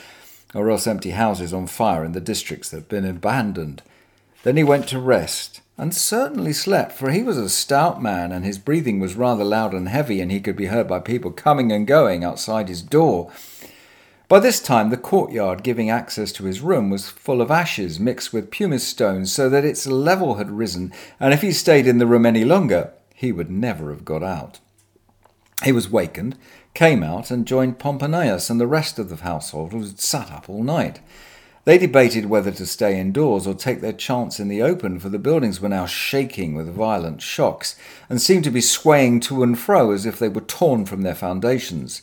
or 0.56 0.72
else 0.72 0.88
empty 0.88 1.12
houses 1.12 1.54
on 1.54 1.68
fire 1.68 2.04
in 2.04 2.13
the 2.13 2.20
districts 2.20 2.72
that 2.72 2.77
had 2.77 2.89
been 2.89 3.06
abandoned. 3.06 3.84
Then 4.42 4.58
he 4.58 4.63
went 4.63 4.88
to 4.88 5.00
rest, 5.00 5.62
and 5.77 5.94
certainly 5.94 6.54
slept, 6.54 6.92
for 6.94 7.12
he 7.12 7.22
was 7.22 7.38
a 7.38 7.50
stout 7.50 8.01
man, 8.01 8.32
and 8.32 8.44
his 8.44 8.58
breathing 8.58 9.00
was 9.00 9.13
rather 9.13 9.44
loud 9.44 9.75
and 9.75 9.88
heavy, 9.88 10.22
and 10.22 10.32
he 10.32 10.39
could 10.39 10.56
be 10.56 10.65
heard 10.65 10.88
by 10.88 10.98
people 10.98 11.30
coming 11.30 11.72
and 11.72 11.86
going 11.86 12.24
outside 12.24 12.68
his 12.68 12.82
door. 12.82 13.32
By 14.27 14.39
this 14.39 14.60
time, 14.60 14.89
the 14.89 14.98
courtyard 14.98 15.62
giving 15.62 15.91
access 15.91 16.32
to 16.34 16.46
his 16.46 16.62
room 16.62 16.89
was 16.89 17.10
full 17.10 17.41
of 17.41 17.51
ashes 17.51 18.00
mixed 18.00 18.34
with 18.34 18.50
pumice 18.50 18.88
stones, 18.88 19.32
so 19.32 19.50
that 19.50 19.63
its 19.63 19.86
level 19.86 20.36
had 20.36 20.50
risen, 20.50 20.91
and 21.20 21.32
if 21.32 21.44
he 21.44 21.51
stayed 21.51 21.86
in 21.86 22.00
the 22.00 22.08
room 22.08 22.25
any 22.25 22.44
longer, 22.44 22.91
he 23.13 23.32
would 23.32 23.51
never 23.51 23.91
have 23.91 24.03
got 24.03 24.24
out. 24.24 24.60
He 25.63 25.72
was 25.72 25.91
wakened, 25.91 26.38
came 26.74 27.03
out, 27.03 27.29
and 27.29 27.46
joined 27.46 27.77
Pomponius 27.77 28.50
and 28.50 28.60
the 28.60 28.65
rest 28.65 28.98
of 28.98 29.10
the 29.10 29.17
household, 29.17 29.74
who 29.74 29.82
had 29.82 30.00
sat 30.00 30.32
up 30.32 30.50
all 30.50 30.63
night. 30.63 31.01
They 31.65 31.77
debated 31.77 32.25
whether 32.25 32.51
to 32.51 32.65
stay 32.65 33.00
indoors 33.00 33.46
or 33.46 33.53
take 33.53 33.82
their 33.82 33.94
chance 33.94 34.39
in 34.39 34.48
the 34.48 34.62
open, 34.63 35.00
for 35.00 35.10
the 35.10 35.20
buildings 35.20 35.62
were 35.62 35.70
now 35.70 35.86
shaking 35.86 36.55
with 36.55 36.74
violent 36.74 37.22
shocks, 37.22 37.75
and 38.10 38.20
seemed 38.20 38.44
to 38.46 38.51
be 38.51 38.62
swaying 38.62 39.20
to 39.22 39.44
and 39.44 39.58
fro 39.58 39.91
as 39.91 40.08
if 40.08 40.17
they 40.17 40.29
were 40.29 40.41
torn 40.41 40.86
from 40.86 41.03
their 41.03 41.15
foundations. 41.15 42.01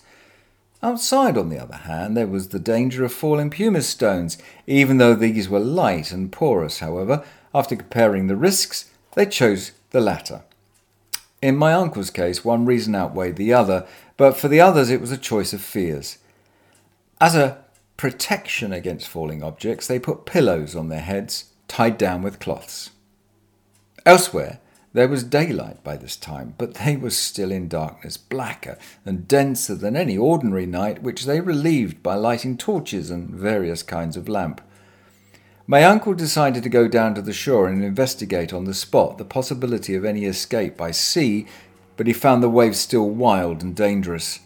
Outside, 0.82 1.38
on 1.38 1.48
the 1.48 1.60
other 1.60 1.76
hand, 1.76 2.16
there 2.16 2.26
was 2.26 2.48
the 2.48 2.58
danger 2.58 3.04
of 3.04 3.12
falling 3.12 3.50
pumice 3.50 3.88
stones. 3.88 4.36
Even 4.66 4.98
though 4.98 5.14
these 5.14 5.48
were 5.48 5.60
light 5.60 6.10
and 6.10 6.32
porous, 6.32 6.80
however, 6.80 7.24
after 7.54 7.76
comparing 7.76 8.26
the 8.26 8.36
risks, 8.36 8.90
they 9.14 9.26
chose 9.26 9.72
the 9.90 10.00
latter. 10.00 10.42
In 11.40 11.56
my 11.56 11.72
uncle's 11.72 12.10
case, 12.10 12.44
one 12.44 12.66
reason 12.66 12.94
outweighed 12.94 13.36
the 13.36 13.52
other, 13.52 13.86
but 14.16 14.36
for 14.36 14.48
the 14.48 14.60
others 14.60 14.90
it 14.90 15.00
was 15.00 15.12
a 15.12 15.18
choice 15.18 15.52
of 15.52 15.60
fears. 15.60 16.18
As 17.20 17.36
a 17.36 17.58
protection 17.96 18.72
against 18.72 19.08
falling 19.08 19.42
objects, 19.42 19.86
they 19.86 20.00
put 20.00 20.24
pillows 20.24 20.74
on 20.74 20.88
their 20.88 21.00
heads, 21.00 21.52
tied 21.68 21.96
down 21.96 22.22
with 22.22 22.40
cloths. 22.40 22.90
Elsewhere, 24.04 24.58
there 24.94 25.08
was 25.08 25.25
daylight 25.25 25.82
by 25.82 25.96
this 25.96 26.16
time, 26.16 26.54
but 26.58 26.75
they 26.75 26.96
were 26.96 27.11
still 27.11 27.50
in 27.50 27.68
darkness, 27.68 28.16
blacker 28.16 28.76
and 29.06 29.26
denser 29.26 29.75
than 29.75 29.96
any 29.96 30.18
ordinary 30.18 30.66
night, 30.66 31.02
which 31.02 31.25
they 31.25 31.40
relieved 31.40 32.02
by 32.02 32.14
lighting 32.14 32.58
torches 32.58 33.11
and 33.11 33.30
various 33.30 33.82
kinds 33.82 34.16
of 34.16 34.28
lamp. 34.28 34.61
My 35.66 35.84
uncle 35.84 36.12
decided 36.12 36.62
to 36.64 36.68
go 36.68 36.88
down 36.88 37.14
to 37.14 37.22
the 37.22 37.32
shore 37.32 37.68
and 37.68 37.82
investigate 37.82 38.52
on 38.52 38.64
the 38.64 38.75
spot 38.75 39.16
the 39.16 39.25
possibility 39.25 39.94
of 39.94 40.04
any 40.04 40.25
escape 40.26 40.76
by 40.76 40.90
sea, 40.90 41.46
but 41.96 42.06
he 42.06 42.12
found 42.12 42.42
the 42.42 42.50
waves 42.50 42.78
still 42.78 43.08
wild 43.08 43.62
and 43.62 43.75
dangerous. 43.75 44.40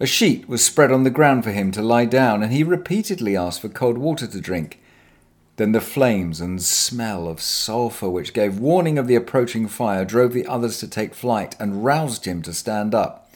A 0.00 0.06
sheet 0.06 0.48
was 0.48 0.64
spread 0.64 0.90
on 0.90 1.04
the 1.04 1.10
ground 1.10 1.44
for 1.44 1.52
him 1.52 1.70
to 1.72 1.82
lie 1.82 2.06
down, 2.06 2.42
and 2.42 2.52
he 2.52 2.64
repeatedly 2.64 3.36
asked 3.36 3.60
for 3.60 3.68
cold 3.68 3.96
water 3.96 4.26
to 4.26 4.40
drink. 4.40 4.79
Then 5.60 5.72
the 5.72 5.80
flames 5.82 6.40
and 6.40 6.62
smell 6.62 7.28
of 7.28 7.42
sulphur, 7.42 8.08
which 8.08 8.32
gave 8.32 8.58
warning 8.58 8.96
of 8.96 9.06
the 9.06 9.14
approaching 9.14 9.68
fire, 9.68 10.06
drove 10.06 10.32
the 10.32 10.46
others 10.46 10.78
to 10.78 10.88
take 10.88 11.14
flight 11.14 11.54
and 11.60 11.84
roused 11.84 12.24
him 12.24 12.40
to 12.44 12.54
stand 12.54 12.94
up. 12.94 13.30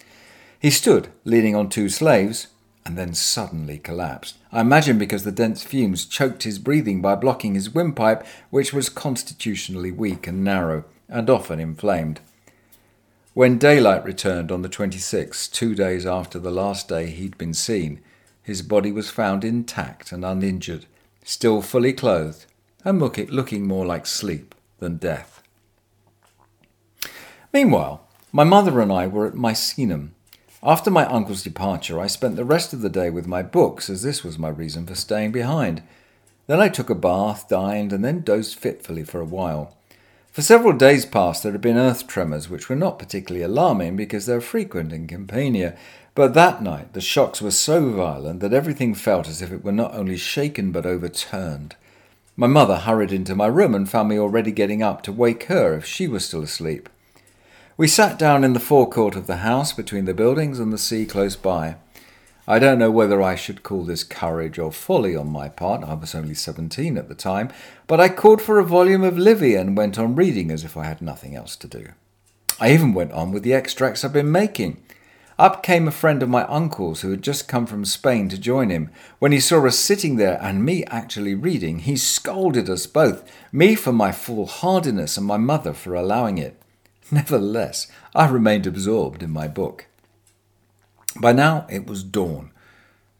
He 0.58 0.70
stood, 0.70 1.08
leaning 1.24 1.54
on 1.54 1.68
two 1.68 1.90
slaves, 1.90 2.46
and 2.86 2.96
then 2.96 3.12
suddenly 3.12 3.76
collapsed. 3.76 4.38
I 4.50 4.62
imagine 4.62 4.96
because 4.96 5.24
the 5.24 5.32
dense 5.32 5.64
fumes 5.64 6.06
choked 6.06 6.44
his 6.44 6.58
breathing 6.58 7.02
by 7.02 7.14
blocking 7.14 7.56
his 7.56 7.74
windpipe, 7.74 8.24
which 8.48 8.72
was 8.72 8.88
constitutionally 8.88 9.92
weak 9.92 10.26
and 10.26 10.42
narrow, 10.42 10.86
and 11.10 11.28
often 11.28 11.60
inflamed. 11.60 12.20
When 13.34 13.58
daylight 13.58 14.02
returned 14.02 14.50
on 14.50 14.62
the 14.62 14.70
26th, 14.70 15.52
two 15.52 15.74
days 15.74 16.06
after 16.06 16.38
the 16.38 16.50
last 16.50 16.88
day 16.88 17.10
he'd 17.10 17.36
been 17.36 17.52
seen, 17.52 18.00
his 18.42 18.62
body 18.62 18.92
was 18.92 19.10
found 19.10 19.44
intact 19.44 20.10
and 20.10 20.24
uninjured 20.24 20.86
still 21.24 21.62
fully 21.62 21.92
clothed, 21.92 22.46
and 22.84 23.00
looking 23.00 23.66
more 23.66 23.84
like 23.84 24.06
sleep 24.06 24.54
than 24.78 24.98
death. 24.98 25.42
Meanwhile, 27.52 28.06
my 28.30 28.44
mother 28.44 28.80
and 28.80 28.92
I 28.92 29.06
were 29.06 29.26
at 29.26 29.34
Misenum. 29.34 30.10
After 30.62 30.90
my 30.90 31.06
uncle's 31.06 31.42
departure, 31.42 31.98
I 31.98 32.06
spent 32.06 32.36
the 32.36 32.44
rest 32.44 32.72
of 32.72 32.80
the 32.80 32.88
day 32.88 33.10
with 33.10 33.26
my 33.26 33.42
books, 33.42 33.88
as 33.88 34.02
this 34.02 34.22
was 34.22 34.38
my 34.38 34.48
reason 34.48 34.86
for 34.86 34.94
staying 34.94 35.32
behind. 35.32 35.82
Then 36.46 36.60
I 36.60 36.68
took 36.68 36.90
a 36.90 36.94
bath, 36.94 37.48
dined, 37.48 37.92
and 37.92 38.04
then 38.04 38.20
dozed 38.20 38.58
fitfully 38.58 39.04
for 39.04 39.20
a 39.20 39.24
while. 39.24 39.76
For 40.34 40.42
several 40.42 40.72
days 40.72 41.06
past 41.06 41.44
there 41.44 41.52
had 41.52 41.60
been 41.60 41.76
earth 41.76 42.08
tremors, 42.08 42.50
which 42.50 42.68
were 42.68 42.74
not 42.74 42.98
particularly 42.98 43.44
alarming 43.44 43.94
because 43.94 44.26
they 44.26 44.32
are 44.32 44.40
frequent 44.40 44.92
in 44.92 45.06
Campania, 45.06 45.76
but 46.16 46.34
that 46.34 46.60
night 46.60 46.92
the 46.92 47.00
shocks 47.00 47.40
were 47.40 47.52
so 47.52 47.90
violent 47.90 48.40
that 48.40 48.52
everything 48.52 48.96
felt 48.96 49.28
as 49.28 49.40
if 49.40 49.52
it 49.52 49.62
were 49.62 49.70
not 49.70 49.94
only 49.94 50.16
shaken 50.16 50.72
but 50.72 50.86
overturned. 50.86 51.76
My 52.36 52.48
mother 52.48 52.78
hurried 52.78 53.12
into 53.12 53.36
my 53.36 53.46
room 53.46 53.76
and 53.76 53.88
found 53.88 54.08
me 54.08 54.18
already 54.18 54.50
getting 54.50 54.82
up 54.82 55.04
to 55.04 55.12
wake 55.12 55.44
her 55.44 55.74
if 55.74 55.84
she 55.84 56.08
was 56.08 56.24
still 56.24 56.42
asleep. 56.42 56.88
We 57.76 57.86
sat 57.86 58.18
down 58.18 58.42
in 58.42 58.54
the 58.54 58.58
forecourt 58.58 59.14
of 59.14 59.28
the 59.28 59.36
house 59.36 59.72
between 59.72 60.04
the 60.04 60.14
buildings 60.14 60.58
and 60.58 60.72
the 60.72 60.78
sea 60.78 61.06
close 61.06 61.36
by. 61.36 61.76
I 62.46 62.58
don't 62.58 62.78
know 62.78 62.90
whether 62.90 63.22
I 63.22 63.36
should 63.36 63.62
call 63.62 63.84
this 63.84 64.04
courage 64.04 64.58
or 64.58 64.70
folly 64.70 65.16
on 65.16 65.30
my 65.30 65.48
part, 65.48 65.82
I 65.82 65.94
was 65.94 66.14
only 66.14 66.34
seventeen 66.34 66.98
at 66.98 67.08
the 67.08 67.14
time, 67.14 67.50
but 67.86 68.00
I 68.00 68.10
called 68.10 68.42
for 68.42 68.58
a 68.58 68.64
volume 68.64 69.02
of 69.02 69.16
Livy 69.16 69.54
and 69.54 69.78
went 69.78 69.98
on 69.98 70.14
reading 70.14 70.50
as 70.50 70.62
if 70.62 70.76
I 70.76 70.84
had 70.84 71.00
nothing 71.00 71.34
else 71.34 71.56
to 71.56 71.66
do. 71.66 71.88
I 72.60 72.72
even 72.74 72.92
went 72.92 73.12
on 73.12 73.32
with 73.32 73.44
the 73.44 73.54
extracts 73.54 74.04
I'd 74.04 74.12
been 74.12 74.30
making. 74.30 74.82
Up 75.38 75.62
came 75.62 75.88
a 75.88 75.90
friend 75.90 76.22
of 76.22 76.28
my 76.28 76.44
uncle's 76.44 77.00
who 77.00 77.10
had 77.12 77.22
just 77.22 77.48
come 77.48 77.66
from 77.66 77.86
Spain 77.86 78.28
to 78.28 78.38
join 78.38 78.68
him. 78.68 78.90
When 79.18 79.32
he 79.32 79.40
saw 79.40 79.66
us 79.66 79.78
sitting 79.78 80.16
there 80.16 80.38
and 80.40 80.64
me 80.64 80.84
actually 80.84 81.34
reading, 81.34 81.80
he 81.80 81.96
scolded 81.96 82.68
us 82.68 82.86
both, 82.86 83.24
me 83.50 83.74
for 83.74 83.92
my 83.92 84.12
foolhardiness 84.12 85.16
and 85.16 85.26
my 85.26 85.38
mother 85.38 85.72
for 85.72 85.94
allowing 85.94 86.36
it. 86.36 86.60
Nevertheless, 87.10 87.90
I 88.14 88.28
remained 88.28 88.66
absorbed 88.66 89.22
in 89.22 89.30
my 89.30 89.48
book. 89.48 89.86
By 91.20 91.32
now 91.32 91.66
it 91.70 91.86
was 91.86 92.02
dawn, 92.02 92.50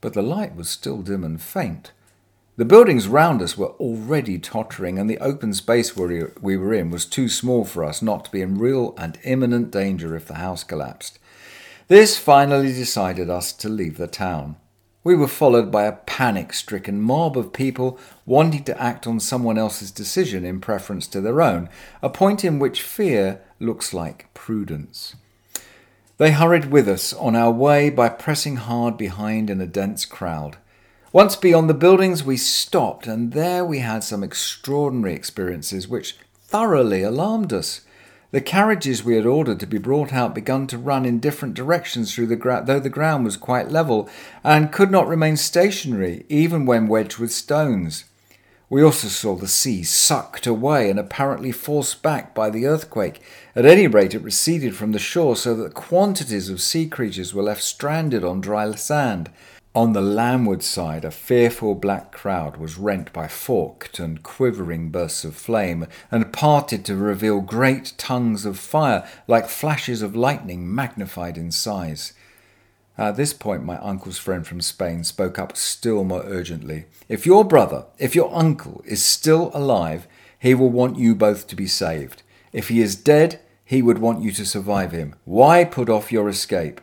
but 0.01 0.15
the 0.15 0.23
light 0.23 0.57
was 0.57 0.69
still 0.69 1.03
dim 1.03 1.25
and 1.25 1.41
faint. 1.41 1.93
The 2.57 2.65
buildings 2.65 3.09
round 3.09 3.43
us 3.43 3.59
were 3.59 3.73
already 3.81 4.39
tottering, 4.39 4.99
and 4.99 5.11
the 5.11 5.19
open 5.19 5.53
space 5.55 5.97
where 5.97 6.33
we 6.41 6.57
were 6.57 6.73
in 6.73 6.91
was 6.91 7.05
too 7.05 7.29
small 7.29 7.65
for 7.65 7.83
us 7.83 8.01
not 8.01 8.25
to 8.27 8.31
be 8.31 8.43
in 8.43 8.59
real 8.59 8.95
and 8.97 9.19
imminent 9.25 9.73
danger 9.73 10.15
if 10.15 10.27
the 10.27 10.35
house 10.35 10.63
collapsed. 10.63 11.19
This 11.89 12.17
finally 12.17 12.73
decided 12.73 13.29
us 13.29 13.53
to 13.55 13.69
leave 13.69 13.97
the 13.97 14.07
town. 14.07 14.57
We 15.03 15.17
were 15.17 15.29
followed 15.29 15.71
by 15.71 15.85
a 15.85 15.93
panic 15.93 16.53
stricken 16.53 17.01
mob 17.01 17.37
of 17.37 17.53
people 17.53 17.99
wanting 18.25 18.65
to 18.65 18.81
act 18.81 19.07
on 19.07 19.21
someone 19.21 19.59
else's 19.59 19.91
decision 19.91 20.45
in 20.45 20.61
preference 20.61 21.07
to 21.09 21.21
their 21.21 21.43
own, 21.43 21.69
a 22.03 22.09
point 22.09 22.45
in 22.45 22.59
which 22.59 22.83
fear 22.83 23.43
looks 23.61 23.93
like 23.93 24.33
prudence. 24.33 25.17
They 26.17 26.31
hurried 26.31 26.67
with 26.67 26.89
us 26.89 27.13
on 27.13 27.35
our 27.35 27.51
way 27.51 27.91
by 27.91 28.09
pressing 28.09 28.57
hard 28.57 28.97
behind 28.97 29.51
in 29.51 29.61
a 29.61 29.67
dense 29.67 30.05
crowd. 30.05 30.59
Once 31.13 31.35
beyond 31.35 31.69
the 31.69 31.75
buildings, 31.75 32.23
we 32.23 32.37
stopped, 32.37 33.09
and 33.09 33.33
there 33.33 33.65
we 33.65 33.81
had 33.81 34.05
some 34.05 34.23
extraordinary 34.23 35.15
experiences 35.15 35.89
which 35.89 36.17
thoroughly 36.41 37.03
alarmed 37.03 37.53
us. 37.53 37.81
The 38.31 38.41
carriages 38.41 39.05
we 39.05 39.17
had 39.17 39.27
ordered 39.27 39.59
to 39.61 39.67
be 39.67 39.79
brought 39.79 40.13
out 40.13 40.37
began 40.37 40.69
to 40.69 40.79
run 40.79 41.05
in 41.05 41.19
different 41.19 41.55
directions 41.55 42.15
through 42.15 42.27
the 42.27 42.37
ground, 42.37 42.69
though 42.69 42.81
the 42.81 42.89
ground 42.89 43.25
was 43.25 43.37
quite 43.37 43.71
level, 43.71 44.09
and 44.45 44.73
could 44.73 44.93
not 44.93 45.09
remain 45.09 45.37
stationary 45.37 46.25
even 46.29 46.65
when 46.65 46.87
wedged 46.87 47.19
with 47.19 47.33
stones. 47.33 48.05
We 48.75 48.83
also 48.83 49.07
saw 49.07 49.37
the 49.37 49.47
sea 49.47 49.85
sucked 49.85 50.49
away 50.49 50.91
and 50.91 50.99
apparently 50.99 51.53
forced 51.53 52.03
back 52.03 52.35
by 52.35 52.51
the 52.51 52.67
earthquake. 52.67 53.23
At 53.55 53.65
any 53.65 53.87
rate, 53.87 54.15
it 54.15 54.25
receded 54.25 54.75
from 54.75 54.91
the 54.91 54.99
shore 54.99 55.37
so 55.37 55.55
that 55.55 55.75
quantities 55.75 56.51
of 56.51 56.61
sea 56.61 56.89
creatures 56.89 57.33
were 57.33 57.45
left 57.45 57.63
stranded 57.63 58.25
on 58.25 58.41
dry 58.41 58.69
sand. 58.75 59.31
On 59.77 59.93
the 59.93 60.01
landward 60.01 60.65
side, 60.65 61.05
a 61.05 61.13
fearful 61.13 61.77
black 61.77 62.11
crowd 62.11 62.57
was 62.57 62.77
rent 62.77 63.13
by 63.13 63.29
forked 63.29 64.01
and 64.01 64.25
quivering 64.25 64.91
bursts 64.91 65.23
of 65.25 65.37
flame, 65.37 65.87
and 66.11 66.33
parted 66.33 66.85
to 66.87 66.97
reveal 66.97 67.41
great 67.43 67.93
tongues 67.97 68.45
of 68.45 68.59
fire, 68.59 69.09
like 69.29 69.47
flashes 69.47 70.03
of 70.03 70.17
lightning 70.17 70.75
magnified 70.75 71.39
in 71.39 71.53
size. 71.53 72.13
At 72.97 73.17
this 73.17 73.33
point, 73.33 73.65
my 73.65 73.77
uncle's 73.79 74.19
friend 74.19 74.47
from 74.47 74.61
Spain 74.61 75.03
spoke 75.03 75.39
up 75.39 75.57
still 75.57 76.05
more 76.05 76.23
urgently. 76.25 76.87
If 77.09 77.27
your 77.27 77.45
brother, 77.45 77.87
if 77.99 78.15
your 78.15 78.33
uncle, 78.33 78.83
is 78.85 79.03
still 79.03 79.51
alive, 79.53 80.07
he 80.39 80.55
will 80.55 80.71
want 80.71 80.99
you 80.99 81.15
both 81.15 81.49
to 81.49 81.57
be 81.57 81.67
saved. 81.67 82.23
If 82.53 82.69
he 82.69 82.81
is 82.81 82.95
dead, 82.95 83.41
he 83.65 83.83
would 83.83 83.99
want 83.99 84.23
you 84.23 84.31
to 84.33 84.47
survive 84.47 84.93
him. 84.93 85.17
Why 85.25 85.65
put 85.65 85.89
off 85.89 86.13
your 86.13 86.29
escape? 86.29 86.81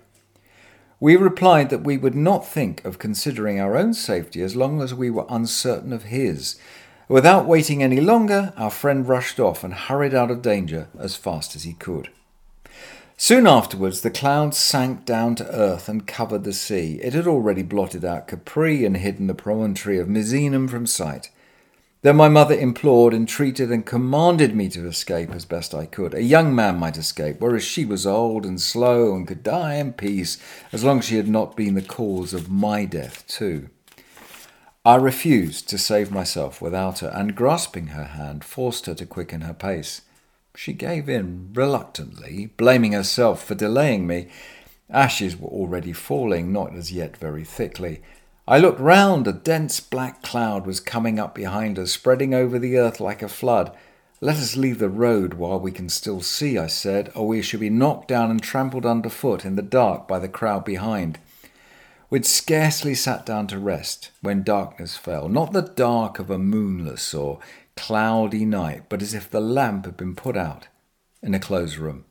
We 0.99 1.15
replied 1.15 1.69
that 1.69 1.83
we 1.83 1.97
would 1.97 2.15
not 2.15 2.45
think 2.45 2.83
of 2.83 2.99
considering 2.99 3.59
our 3.59 3.77
own 3.77 3.93
safety 3.93 4.41
as 4.41 4.55
long 4.55 4.81
as 4.81 4.93
we 4.93 5.09
were 5.09 5.25
uncertain 5.29 5.93
of 5.93 6.03
his. 6.03 6.59
Without 7.07 7.47
waiting 7.47 7.81
any 7.81 8.01
longer, 8.01 8.53
our 8.57 8.69
friend 8.69 9.07
rushed 9.07 9.39
off 9.39 9.63
and 9.63 9.73
hurried 9.73 10.13
out 10.13 10.29
of 10.29 10.41
danger 10.41 10.89
as 10.99 11.15
fast 11.15 11.55
as 11.55 11.63
he 11.63 11.73
could. 11.73 12.09
Soon 13.23 13.45
afterwards, 13.45 14.01
the 14.01 14.09
clouds 14.09 14.57
sank 14.57 15.05
down 15.05 15.35
to 15.35 15.47
earth 15.51 15.87
and 15.87 16.07
covered 16.07 16.43
the 16.43 16.51
sea. 16.51 16.99
It 17.03 17.13
had 17.13 17.27
already 17.27 17.61
blotted 17.61 18.03
out 18.03 18.27
Capri 18.27 18.83
and 18.83 18.97
hidden 18.97 19.27
the 19.27 19.35
promontory 19.35 19.99
of 19.99 20.07
Misenum 20.07 20.67
from 20.67 20.87
sight. 20.87 21.29
Then 22.01 22.15
my 22.15 22.29
mother 22.29 22.55
implored, 22.55 23.13
entreated, 23.13 23.71
and 23.71 23.85
commanded 23.85 24.55
me 24.55 24.69
to 24.69 24.87
escape 24.87 25.29
as 25.35 25.45
best 25.45 25.75
I 25.75 25.85
could. 25.85 26.15
A 26.15 26.23
young 26.23 26.55
man 26.55 26.79
might 26.79 26.97
escape, 26.97 27.35
whereas 27.39 27.63
she 27.63 27.85
was 27.85 28.07
old 28.07 28.43
and 28.43 28.59
slow 28.59 29.13
and 29.13 29.27
could 29.27 29.43
die 29.43 29.75
in 29.75 29.93
peace 29.93 30.39
as 30.71 30.83
long 30.83 30.97
as 30.97 31.05
she 31.05 31.17
had 31.17 31.29
not 31.29 31.55
been 31.55 31.75
the 31.75 31.83
cause 31.83 32.33
of 32.33 32.49
my 32.49 32.85
death, 32.85 33.23
too. 33.27 33.69
I 34.83 34.95
refused 34.95 35.69
to 35.69 35.77
save 35.77 36.09
myself 36.09 36.59
without 36.59 36.99
her, 37.01 37.09
and 37.09 37.35
grasping 37.35 37.89
her 37.89 38.05
hand, 38.05 38.43
forced 38.43 38.87
her 38.87 38.95
to 38.95 39.05
quicken 39.05 39.41
her 39.41 39.53
pace. 39.53 40.01
She 40.55 40.73
gave 40.73 41.09
in 41.09 41.49
reluctantly, 41.53 42.51
blaming 42.57 42.91
herself 42.91 43.43
for 43.43 43.55
delaying 43.55 44.05
me. 44.05 44.27
Ashes 44.89 45.37
were 45.37 45.49
already 45.49 45.93
falling, 45.93 46.51
not 46.51 46.75
as 46.75 46.91
yet 46.91 47.15
very 47.15 47.43
thickly. 47.43 48.01
I 48.47 48.57
looked 48.57 48.79
round. 48.79 49.27
A 49.27 49.33
dense 49.33 49.79
black 49.79 50.21
cloud 50.21 50.65
was 50.65 50.79
coming 50.79 51.19
up 51.19 51.33
behind 51.33 51.79
us, 51.79 51.91
spreading 51.91 52.33
over 52.33 52.59
the 52.59 52.77
earth 52.77 52.99
like 52.99 53.21
a 53.21 53.29
flood. 53.29 53.75
Let 54.19 54.35
us 54.35 54.57
leave 54.57 54.79
the 54.79 54.89
road 54.89 55.35
while 55.35 55.59
we 55.59 55.71
can 55.71 55.89
still 55.89 56.21
see, 56.21 56.57
I 56.57 56.67
said, 56.67 57.11
or 57.15 57.27
we 57.27 57.41
shall 57.41 57.59
be 57.59 57.69
knocked 57.69 58.09
down 58.09 58.29
and 58.29 58.41
trampled 58.41 58.85
underfoot 58.85 59.45
in 59.45 59.55
the 59.55 59.61
dark 59.61 60.07
by 60.07 60.19
the 60.19 60.29
crowd 60.29 60.65
behind. 60.65 61.17
We'd 62.11 62.25
scarcely 62.25 62.93
sat 62.93 63.25
down 63.25 63.47
to 63.47 63.57
rest 63.57 64.11
when 64.21 64.43
darkness 64.43 64.97
fell, 64.97 65.29
not 65.29 65.53
the 65.53 65.61
dark 65.61 66.19
of 66.19 66.29
a 66.29 66.37
moonless 66.37 67.13
or 67.13 67.39
cloudy 67.75 68.45
night, 68.45 68.83
but 68.89 69.01
as 69.01 69.13
if 69.13 69.29
the 69.29 69.41
lamp 69.41 69.85
had 69.85 69.97
been 69.97 70.15
put 70.15 70.37
out 70.37 70.67
in 71.21 71.33
a 71.33 71.39
closed 71.39 71.77
room. 71.77 72.05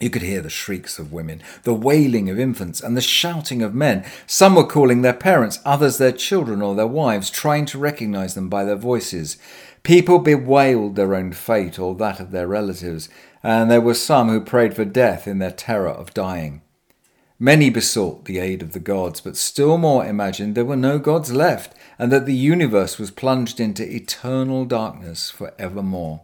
You 0.00 0.08
could 0.08 0.22
hear 0.22 0.40
the 0.40 0.48
shrieks 0.48 0.98
of 0.98 1.12
women, 1.12 1.42
the 1.64 1.74
wailing 1.74 2.30
of 2.30 2.40
infants, 2.40 2.80
and 2.80 2.96
the 2.96 3.02
shouting 3.02 3.60
of 3.60 3.74
men. 3.74 4.04
Some 4.26 4.54
were 4.54 4.66
calling 4.66 5.02
their 5.02 5.12
parents, 5.12 5.60
others 5.64 5.98
their 5.98 6.12
children 6.12 6.62
or 6.62 6.74
their 6.74 6.86
wives, 6.86 7.28
trying 7.28 7.66
to 7.66 7.78
recognize 7.78 8.34
them 8.34 8.48
by 8.48 8.64
their 8.64 8.76
voices. 8.76 9.36
People 9.82 10.18
bewailed 10.18 10.96
their 10.96 11.14
own 11.14 11.32
fate 11.32 11.78
or 11.78 11.94
that 11.96 12.18
of 12.18 12.30
their 12.30 12.48
relatives, 12.48 13.10
and 13.42 13.70
there 13.70 13.80
were 13.80 13.94
some 13.94 14.30
who 14.30 14.40
prayed 14.40 14.74
for 14.74 14.86
death 14.86 15.28
in 15.28 15.38
their 15.38 15.50
terror 15.50 15.90
of 15.90 16.14
dying. 16.14 16.62
Many 17.42 17.70
besought 17.70 18.26
the 18.26 18.38
aid 18.38 18.60
of 18.60 18.72
the 18.72 18.78
gods, 18.78 19.22
but 19.22 19.34
still 19.34 19.78
more 19.78 20.04
imagined 20.04 20.54
there 20.54 20.62
were 20.62 20.76
no 20.76 20.98
gods 20.98 21.32
left, 21.32 21.72
and 21.98 22.12
that 22.12 22.26
the 22.26 22.34
universe 22.34 22.98
was 22.98 23.10
plunged 23.10 23.58
into 23.58 23.90
eternal 23.90 24.66
darkness 24.66 25.30
for 25.30 25.54
evermore. 25.58 26.20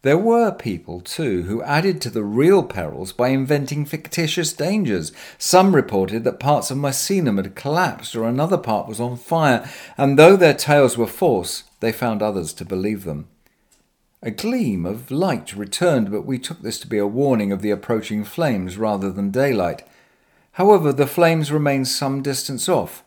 There 0.00 0.16
were 0.16 0.50
people, 0.50 1.02
too, 1.02 1.42
who 1.42 1.62
added 1.62 2.00
to 2.00 2.10
the 2.10 2.24
real 2.24 2.62
perils 2.62 3.12
by 3.12 3.28
inventing 3.28 3.84
fictitious 3.84 4.54
dangers. 4.54 5.12
Some 5.36 5.74
reported 5.74 6.24
that 6.24 6.40
parts 6.40 6.70
of 6.70 6.78
Misenum 6.78 7.36
had 7.36 7.54
collapsed 7.54 8.16
or 8.16 8.24
another 8.24 8.56
part 8.56 8.88
was 8.88 9.00
on 9.00 9.18
fire, 9.18 9.68
and 9.98 10.18
though 10.18 10.36
their 10.36 10.54
tales 10.54 10.96
were 10.96 11.06
false, 11.06 11.64
they 11.80 11.92
found 11.92 12.22
others 12.22 12.54
to 12.54 12.64
believe 12.64 13.04
them. 13.04 13.28
A 14.22 14.30
gleam 14.30 14.86
of 14.86 15.10
light 15.10 15.54
returned, 15.54 16.10
but 16.10 16.24
we 16.24 16.38
took 16.38 16.62
this 16.62 16.80
to 16.80 16.86
be 16.86 16.96
a 16.96 17.06
warning 17.06 17.52
of 17.52 17.60
the 17.60 17.70
approaching 17.70 18.24
flames 18.24 18.78
rather 18.78 19.12
than 19.12 19.30
daylight. 19.30 19.82
However, 20.58 20.92
the 20.92 21.06
flames 21.06 21.52
remained 21.52 21.86
some 21.86 22.20
distance 22.20 22.68
off. 22.68 23.04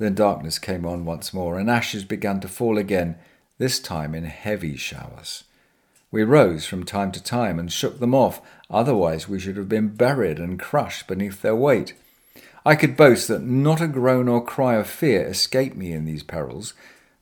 Then 0.00 0.16
darkness 0.16 0.58
came 0.58 0.84
on 0.84 1.04
once 1.04 1.32
more, 1.32 1.56
and 1.56 1.70
ashes 1.70 2.02
began 2.02 2.40
to 2.40 2.48
fall 2.48 2.76
again, 2.76 3.14
this 3.56 3.78
time 3.78 4.16
in 4.16 4.24
heavy 4.24 4.76
showers. 4.76 5.44
We 6.10 6.24
rose 6.24 6.66
from 6.66 6.82
time 6.82 7.12
to 7.12 7.22
time 7.22 7.60
and 7.60 7.70
shook 7.70 8.00
them 8.00 8.16
off, 8.16 8.42
otherwise 8.68 9.28
we 9.28 9.38
should 9.38 9.56
have 9.58 9.68
been 9.68 9.94
buried 9.94 10.40
and 10.40 10.58
crushed 10.58 11.06
beneath 11.06 11.40
their 11.40 11.54
weight. 11.54 11.94
I 12.66 12.74
could 12.74 12.96
boast 12.96 13.28
that 13.28 13.44
not 13.44 13.80
a 13.80 13.86
groan 13.86 14.26
or 14.26 14.44
cry 14.44 14.74
of 14.74 14.88
fear 14.88 15.24
escaped 15.24 15.76
me 15.76 15.92
in 15.92 16.04
these 16.04 16.24
perils, 16.24 16.74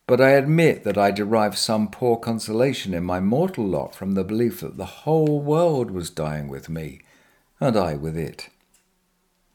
but 0.06 0.22
I 0.22 0.30
admit 0.30 0.84
that 0.84 0.96
I 0.96 1.10
derived 1.10 1.58
some 1.58 1.90
poor 1.90 2.16
consolation 2.16 2.94
in 2.94 3.04
my 3.04 3.20
mortal 3.20 3.66
lot 3.66 3.94
from 3.94 4.12
the 4.12 4.24
belief 4.24 4.60
that 4.60 4.78
the 4.78 5.04
whole 5.04 5.42
world 5.42 5.90
was 5.90 6.08
dying 6.08 6.48
with 6.48 6.70
me, 6.70 7.02
and 7.60 7.76
I 7.76 7.96
with 7.96 8.16
it. 8.16 8.48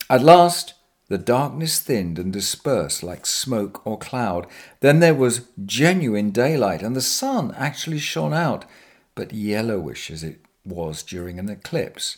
At 0.10 0.22
last, 0.22 0.76
the 1.08 1.18
darkness 1.18 1.80
thinned 1.80 2.20
and 2.20 2.32
dispersed 2.34 3.04
like 3.04 3.26
smoke 3.26 3.86
or 3.86 3.98
cloud. 3.98 4.48
Then 4.80 5.00
there 5.00 5.14
was 5.14 5.48
genuine 5.66 6.32
daylight, 6.32 6.82
and 6.82 6.96
the 6.96 7.02
sun 7.02 7.54
actually 7.58 8.00
shone 8.00 8.34
out, 8.34 8.66
but 9.14 9.34
yellowish 9.34 10.10
as 10.12 10.24
it 10.24 10.40
was 10.66 11.04
during 11.04 11.40
an 11.40 11.50
eclipse. 11.50 12.18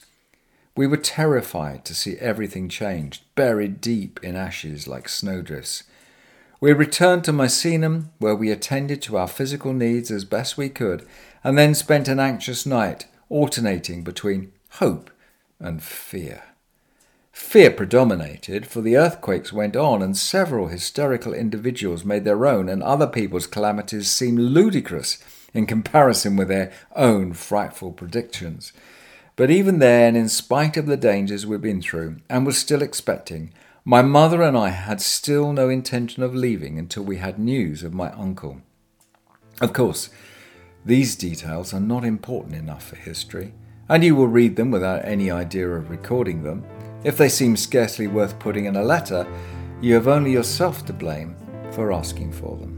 We 0.76 0.88
were 0.88 0.97
terrified 0.97 1.86
to 1.86 1.95
see 1.95 2.17
everything 2.17 2.69
changed, 2.69 3.23
buried 3.36 3.82
deep 3.82 4.19
in 4.23 4.36
ashes 4.36 4.88
like 4.88 5.10
snowdrifts. 5.10 5.84
We 6.60 6.73
returned 6.73 7.23
to 7.26 7.34
Misenum, 7.34 8.10
where 8.19 8.36
we 8.36 8.52
attended 8.52 9.02
to 9.04 9.17
our 9.17 9.28
physical 9.28 9.73
needs 9.73 10.12
as 10.12 10.26
best 10.26 10.58
we 10.58 10.69
could, 10.69 11.06
and 11.43 11.58
then 11.58 11.76
spent 11.76 12.08
an 12.08 12.19
anxious 12.19 12.65
night, 12.65 13.06
alternating 13.30 14.04
between 14.04 14.52
hope 14.71 15.10
and 15.60 15.82
fear. 15.84 16.43
Fear 17.38 17.71
predominated, 17.71 18.65
for 18.67 18.82
the 18.82 18.97
earthquakes 18.97 19.54
went 19.54 19.78
on, 19.78 20.02
and 20.02 20.17
several 20.17 20.67
hysterical 20.67 21.34
individuals 21.34 22.04
made 22.04 22.26
their 22.26 22.45
own 22.45 22.67
and 22.67 22.84
other 22.84 23.08
people's 23.08 23.47
calamities 23.47 24.12
seem 24.12 24.36
ludicrous 24.36 25.19
in 25.54 25.65
comparison 25.65 26.36
with 26.36 26.50
their 26.50 26.73
own 26.93 27.32
frightful 27.32 27.93
predictions. 27.93 28.73
But 29.38 29.50
even 29.50 29.80
then, 29.80 30.15
in 30.15 30.28
spite 30.28 30.76
of 30.76 30.88
the 30.88 30.97
dangers 30.97 31.45
we'd 31.45 31.62
been 31.62 31.82
through 31.82 32.17
and 32.28 32.45
were 32.45 32.52
still 32.52 32.82
expecting, 32.82 33.54
my 33.86 34.02
mother 34.02 34.41
and 34.41 34.58
I 34.58 34.69
had 34.69 35.00
still 35.00 35.54
no 35.54 35.69
intention 35.69 36.23
of 36.23 36.36
leaving 36.36 36.78
until 36.78 37.04
we 37.04 37.17
had 37.17 37.39
news 37.39 37.82
of 37.82 37.93
my 37.93 38.12
uncle. 38.12 38.62
Of 39.62 39.71
course, 39.71 40.10
these 40.84 41.15
details 41.15 41.73
are 41.73 41.80
not 41.80 42.04
important 42.04 42.56
enough 42.56 42.84
for 42.84 42.97
history, 42.97 43.54
and 43.88 44.04
you 44.04 44.15
will 44.15 44.28
read 44.28 44.58
them 44.58 44.71
without 44.71 45.06
any 45.06 45.32
idea 45.32 45.69
of 45.69 45.89
recording 45.89 46.43
them. 46.43 46.65
If 47.04 47.18
they 47.18 47.30
seem 47.30 47.56
scarcely 47.56 48.08
worth 48.08 48.40
putting 48.40 48.66
in 48.66 48.76
a 48.76 48.84
letter, 48.84 49.28
you 49.82 49.94
have 49.94 50.08
only 50.08 50.32
yourself 50.32 50.86
to 50.88 50.94
blame 50.94 51.36
for 51.72 51.94
asking 51.94 52.32
for 52.32 52.58
them. 52.58 52.74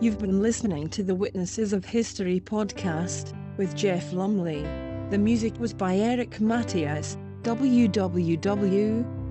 You've 0.00 0.18
been 0.18 0.42
listening 0.42 0.90
to 0.90 1.02
the 1.02 1.14
Witnesses 1.14 1.72
of 1.72 1.84
History 1.84 2.38
podcast 2.38 3.32
with 3.56 3.74
Jeff 3.74 4.12
Lumley. 4.12 4.62
The 5.10 5.18
music 5.18 5.58
was 5.58 5.72
by 5.72 5.96
Eric 5.96 6.40
Matthews, 6.40 7.16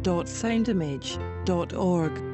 www.soundimage.org. 0.04 2.33